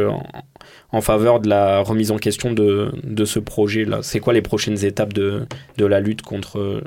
en, 0.92 1.00
faveur 1.00 1.40
de 1.40 1.48
la 1.48 1.80
remise 1.80 2.10
en 2.10 2.18
question 2.18 2.52
de, 2.52 3.24
ce 3.24 3.38
projet-là? 3.38 4.00
C'est 4.02 4.20
quoi 4.20 4.34
les 4.34 4.42
prochaines 4.42 4.84
étapes 4.84 5.14
de 5.14 5.46
la 5.78 6.00
lutte 6.00 6.20
contre 6.20 6.82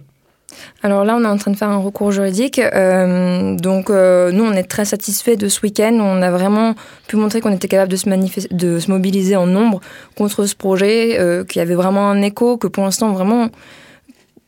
alors 0.83 1.05
là, 1.05 1.15
on 1.15 1.23
est 1.23 1.27
en 1.27 1.37
train 1.37 1.51
de 1.51 1.57
faire 1.57 1.69
un 1.69 1.77
recours 1.77 2.11
juridique. 2.11 2.59
Euh, 2.59 3.55
donc, 3.55 3.89
euh, 3.89 4.31
nous, 4.31 4.43
on 4.43 4.53
est 4.53 4.63
très 4.63 4.85
satisfaits 4.85 5.35
de 5.35 5.47
ce 5.47 5.61
week-end. 5.61 5.93
On 5.99 6.21
a 6.21 6.31
vraiment 6.31 6.75
pu 7.07 7.17
montrer 7.17 7.41
qu'on 7.41 7.53
était 7.53 7.67
capable 7.67 7.91
de 7.91 7.97
se, 7.97 8.89
mobiliser 8.91 9.35
en 9.35 9.45
nombre 9.45 9.79
contre 10.15 10.45
ce 10.45 10.55
projet, 10.55 11.19
euh, 11.19 11.43
qu'il 11.43 11.59
y 11.59 11.61
avait 11.61 11.75
vraiment 11.75 12.09
un 12.09 12.21
écho, 12.21 12.57
que 12.57 12.67
pour 12.67 12.83
l'instant, 12.83 13.11
vraiment, 13.11 13.49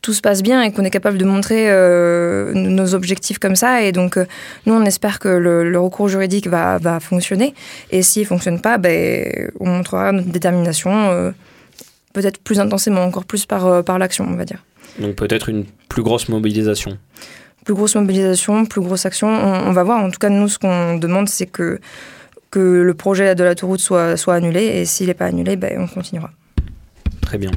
tout 0.02 0.12
se 0.12 0.20
passe 0.20 0.42
bien 0.42 0.62
et 0.62 0.72
qu'on 0.72 0.84
est 0.84 0.90
capable 0.90 1.16
de 1.16 1.24
montrer 1.24 1.70
nos 2.54 2.94
objectifs 2.94 3.38
comme 3.38 3.56
ça. 3.56 3.82
Et 3.82 3.92
donc, 3.92 4.18
nous, 4.66 4.74
on 4.74 4.84
espère 4.84 5.18
que 5.18 5.28
le, 5.28 5.78
recours 5.80 6.08
juridique 6.08 6.46
va, 6.46 6.76
va, 6.76 7.00
fonctionner. 7.00 7.54
Et 7.90 8.02
s'il 8.02 8.22
ne 8.22 8.26
fonctionne 8.26 8.60
pas, 8.60 8.76
ben, 8.76 9.50
on 9.60 9.68
montrera 9.68 10.12
notre 10.12 10.28
détermination, 10.28 11.32
peut-être 12.12 12.38
plus 12.38 12.60
intensément, 12.60 13.02
encore 13.02 13.24
plus 13.24 13.46
par, 13.46 13.82
par 13.82 13.98
l'action, 13.98 14.26
on 14.28 14.36
va 14.36 14.44
dire. 14.44 14.62
Donc 14.98 15.16
peut-être 15.16 15.48
une 15.48 15.64
plus 15.88 16.02
grosse 16.02 16.28
mobilisation. 16.28 16.98
Plus 17.64 17.74
grosse 17.74 17.94
mobilisation, 17.94 18.66
plus 18.66 18.80
grosse 18.80 19.06
action. 19.06 19.28
On, 19.28 19.72
va 19.72 19.82
voir. 19.84 20.02
En 20.02 20.10
tout 20.10 20.18
cas, 20.18 20.28
nous, 20.28 20.48
ce 20.48 20.58
qu'on 20.58 20.98
demande, 20.98 21.28
c'est 21.28 21.46
que, 21.46 21.80
que 22.50 22.58
le 22.58 22.94
projet 22.94 23.34
de 23.34 23.42
la 23.42 23.54
route 23.62 23.80
soit, 23.80 24.16
soit 24.16 24.34
annulé. 24.34 24.62
Et 24.64 24.84
s'il 24.84 25.06
n'est 25.06 25.14
pas 25.14 25.26
annulé, 25.26 25.56
ben, 25.56 25.78
on 25.78 25.86
continuera. 25.86 26.30
Très 27.22 27.38
bien. 27.38 27.50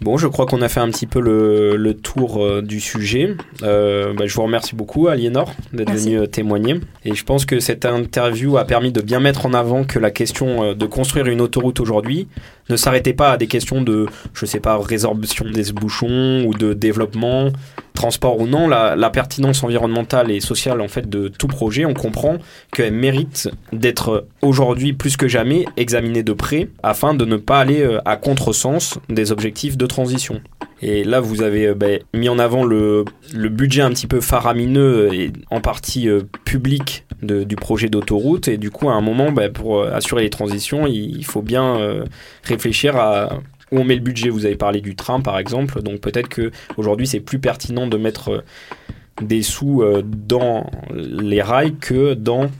Bon, 0.00 0.16
je 0.16 0.26
crois 0.26 0.46
qu'on 0.46 0.62
a 0.62 0.68
fait 0.70 0.80
un 0.80 0.88
petit 0.88 1.06
peu 1.06 1.20
le, 1.20 1.76
le 1.76 1.94
tour 1.94 2.42
euh, 2.42 2.62
du 2.62 2.80
sujet. 2.80 3.36
Euh, 3.62 4.14
bah, 4.14 4.26
je 4.26 4.34
vous 4.34 4.42
remercie 4.42 4.74
beaucoup, 4.74 5.08
Aliénor, 5.08 5.52
d'être 5.74 5.92
venu 5.92 6.20
euh, 6.20 6.26
témoigner. 6.26 6.80
Et 7.04 7.14
je 7.14 7.22
pense 7.22 7.44
que 7.44 7.60
cette 7.60 7.84
interview 7.84 8.56
a 8.56 8.64
permis 8.64 8.92
de 8.92 9.02
bien 9.02 9.20
mettre 9.20 9.44
en 9.44 9.52
avant 9.52 9.84
que 9.84 9.98
la 9.98 10.10
question 10.10 10.72
de 10.72 10.86
construire 10.86 11.26
une 11.26 11.42
autoroute 11.42 11.80
aujourd'hui 11.80 12.28
ne 12.70 12.76
s'arrêtait 12.76 13.12
pas 13.12 13.32
à 13.32 13.36
des 13.36 13.46
questions 13.46 13.82
de, 13.82 14.06
je 14.32 14.46
sais 14.46 14.60
pas, 14.60 14.78
résorption 14.78 15.44
des 15.44 15.72
bouchons 15.72 16.44
ou 16.46 16.54
de 16.54 16.72
développement, 16.72 17.50
transport 17.94 18.38
ou 18.40 18.46
non, 18.46 18.68
la, 18.68 19.10
pertinence 19.10 19.64
environnementale 19.64 20.30
et 20.30 20.40
sociale 20.40 20.80
en 20.80 20.88
fait 20.88 21.08
de 21.08 21.28
tout 21.28 21.48
projet, 21.48 21.84
on 21.84 21.94
comprend 21.94 22.38
qu'elle 22.72 22.94
mérite 22.94 23.50
d'être 23.72 24.26
aujourd'hui 24.40 24.92
plus 24.92 25.16
que 25.16 25.26
jamais 25.26 25.64
examinée 25.76 26.22
de 26.22 26.32
près 26.32 26.68
afin 26.82 27.12
de 27.12 27.24
ne 27.24 27.36
pas 27.36 27.58
aller 27.58 27.82
euh, 27.82 28.00
à 28.04 28.16
contresens 28.16 28.98
des 29.08 29.32
objectifs 29.32 29.76
de 29.76 29.86
transition. 29.86 30.40
Et 30.82 31.04
là, 31.04 31.20
vous 31.20 31.42
avez 31.42 31.68
euh, 31.68 31.74
ben, 31.74 32.00
mis 32.14 32.28
en 32.28 32.38
avant 32.38 32.64
le, 32.64 33.04
budget 33.34 33.82
un 33.82 33.90
petit 33.90 34.06
peu 34.06 34.20
faramineux 34.20 35.12
et 35.12 35.32
en 35.50 35.60
partie 35.60 36.08
euh, 36.08 36.22
public 36.44 37.04
du 37.22 37.56
projet 37.56 37.88
d'autoroute. 37.88 38.48
Et 38.48 38.56
du 38.56 38.70
coup, 38.70 38.88
à 38.88 38.94
un 38.94 39.02
moment, 39.02 39.30
bah, 39.30 39.50
pour 39.50 39.84
assurer 39.84 40.22
les 40.22 40.30
transitions, 40.30 40.86
il, 40.86 41.24
faut 41.24 41.42
bien 41.42 41.76
euh, 41.76 42.04
à 42.96 43.40
où 43.70 43.78
on 43.78 43.84
met 43.84 43.94
le 43.94 44.00
budget. 44.00 44.28
Vous 44.28 44.46
avez 44.46 44.56
parlé 44.56 44.80
du 44.80 44.96
train, 44.96 45.20
par 45.20 45.38
exemple. 45.38 45.82
Donc 45.82 46.00
peut-être 46.00 46.28
que 46.28 46.50
aujourd'hui, 46.76 47.06
c'est 47.06 47.20
plus 47.20 47.38
pertinent 47.38 47.86
de 47.86 47.96
mettre 47.96 48.30
euh, 48.30 48.42
des 49.22 49.42
sous 49.42 49.82
euh, 49.82 50.02
dans 50.04 50.70
les 50.92 51.42
rails 51.42 51.76
que 51.76 52.14
dans 52.14 52.50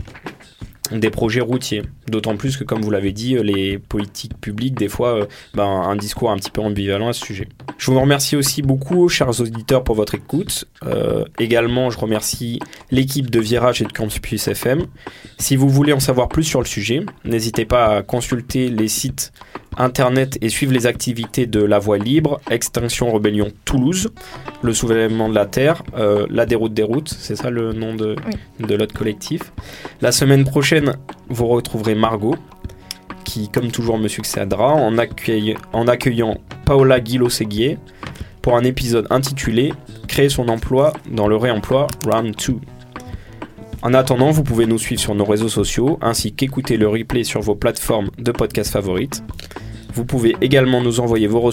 des 0.93 1.11
projets 1.11 1.41
routiers. 1.41 1.83
D'autant 2.09 2.37
plus 2.37 2.57
que, 2.57 2.65
comme 2.65 2.81
vous 2.83 2.91
l'avez 2.91 3.13
dit, 3.13 3.37
euh, 3.37 3.43
les 3.43 3.79
politiques 3.79 4.37
publiques, 4.41 4.75
des 4.75 4.89
fois, 4.89 5.29
ben, 5.55 5.65
un 5.65 5.95
discours 5.95 6.33
un 6.33 6.37
petit 6.37 6.51
peu 6.51 6.61
ambivalent 6.61 7.09
à 7.09 7.13
ce 7.13 7.25
sujet. 7.25 7.49
Je 7.79 7.91
vous 7.93 8.01
remercie 8.01 8.35
aussi 8.35 8.61
beaucoup, 8.61 9.09
chers 9.09 9.41
auditeurs, 9.41 9.85
pour 9.85 9.95
votre 9.95 10.17
écoute. 10.17 10.65
Également, 11.39 11.91
je 11.91 11.99
remercie 11.99 12.59
l'équipe 12.91 13.31
de 13.31 13.39
Virage 13.39 13.81
et 13.83 13.85
de 13.85 13.93
Campus 13.93 14.49
FM. 14.49 14.87
Si 15.39 15.55
vous 15.55 15.69
voulez 15.69 15.93
en 15.93 16.01
savoir 16.01 16.29
plus 16.29 16.43
sur 16.43 16.61
le 16.61 16.67
sujet, 16.67 17.07
n'hésitez 17.25 17.65
pas 17.65 17.99
à 17.99 18.03
consulter 18.03 18.69
les 18.69 18.89
sites 18.89 19.33
internet 19.77 20.39
et 20.41 20.49
suivre 20.49 20.73
les 20.73 20.87
activités 20.87 21.47
de 21.47 21.63
La 21.63 21.79
Voie 21.79 21.99
Libre, 21.99 22.41
Extinction 22.51 23.11
Rebellion 23.13 23.49
Toulouse, 23.65 24.11
Le 24.63 24.73
Soulèvement 24.75 25.29
de 25.29 25.35
la 25.35 25.47
Terre, 25.47 25.83
euh, 25.97 26.27
La 26.31 26.47
Déroute 26.47 26.75
des 26.75 26.83
Routes, 26.83 27.09
c'est 27.09 27.37
ça 27.37 27.51
le 27.51 27.73
nom 27.73 27.95
de, 27.95 28.17
de 28.61 28.77
notre 28.77 28.95
collectif. 28.95 29.53
La 30.01 30.13
semaine 30.13 30.45
prochaine, 30.45 30.95
vous 31.29 31.47
retrouverez 31.47 31.95
Margot, 31.95 32.37
qui, 33.25 33.49
comme 33.49 33.71
toujours, 33.71 33.99
me 33.99 34.09
succédera 34.09 34.73
en, 34.75 34.99
accueille- 34.99 35.57
en 35.73 35.87
accueillant 35.87 36.39
Paola 36.65 37.01
Guillot-Séguier 37.01 37.79
pour 38.43 38.57
un 38.57 38.65
épisode 38.65 39.07
intitulé 39.11 39.73
Créer 40.09 40.29
son 40.29 40.49
emploi 40.49 40.93
dans 41.13 41.29
le 41.29 41.37
réemploi 41.37 41.87
Round 42.05 42.35
2. 42.35 42.57
En 43.83 43.95
attendant, 43.95 44.31
vous 44.31 44.45
pouvez 44.45 44.67
nous 44.67 44.79
suivre 44.79 45.01
sur 45.01 45.15
nos 45.15 45.25
réseaux 45.25 45.49
sociaux 45.49 45.99
ainsi 46.03 46.35
qu'écouter 46.35 46.77
le 46.77 46.87
replay 46.87 47.25
sur 47.25 47.41
vos 47.41 47.55
plateformes 47.55 48.11
de 48.19 48.31
podcast 48.31 48.71
favorites. 48.71 49.25
Vous 49.95 50.05
pouvez 50.05 50.37
également 50.41 50.83
nous 50.83 51.01
envoyer 51.01 51.27
vos, 51.27 51.51